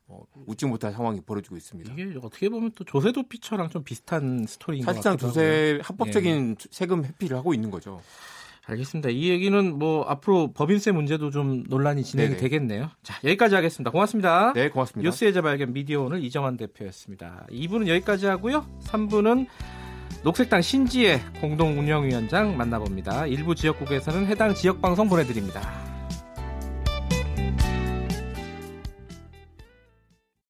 어, 0.06 0.22
웃지 0.46 0.64
못할 0.66 0.92
상황이 0.92 1.20
벌어지고 1.20 1.56
있습니다. 1.56 1.92
이게 1.92 2.18
어떻게 2.22 2.48
보면 2.48 2.72
또 2.74 2.84
조세 2.84 3.12
도피처랑 3.12 3.68
좀 3.68 3.84
비슷한 3.84 4.46
스토리인 4.48 4.84
것 4.84 4.94
같아요. 4.94 5.02
사실상 5.02 5.18
조세 5.18 5.80
합법적인 5.82 6.56
예. 6.58 6.66
세금 6.70 7.04
회피를 7.04 7.36
하고 7.36 7.52
있는 7.52 7.70
거죠. 7.70 8.00
알겠습니다. 8.68 9.08
이 9.10 9.30
얘기는 9.30 9.78
뭐 9.78 10.04
앞으로 10.04 10.52
법인세 10.52 10.92
문제도 10.92 11.30
좀 11.30 11.64
논란이 11.68 12.04
진행이 12.04 12.30
네네. 12.30 12.40
되겠네요. 12.40 12.90
자, 13.02 13.18
여기까지 13.24 13.54
하겠습니다. 13.54 13.90
고맙습니다. 13.90 14.52
네, 14.52 14.68
고맙습니다. 14.68 15.08
뉴스의 15.08 15.32
재발견 15.32 15.72
미디어 15.72 16.02
오늘 16.02 16.22
이정환 16.22 16.56
대표였습니다. 16.58 17.46
2부는 17.50 17.88
여기까지 17.88 18.26
하고요. 18.26 18.66
3부는 18.84 19.46
녹색당 20.22 20.60
신지혜 20.60 21.20
공동운영위원장 21.40 22.56
만나봅니다. 22.56 23.26
일부 23.26 23.54
지역국에서는 23.54 24.26
해당 24.26 24.54
지역 24.54 24.82
방송 24.82 25.08
보내드립니다. 25.08 25.88
Bye. 27.38 27.77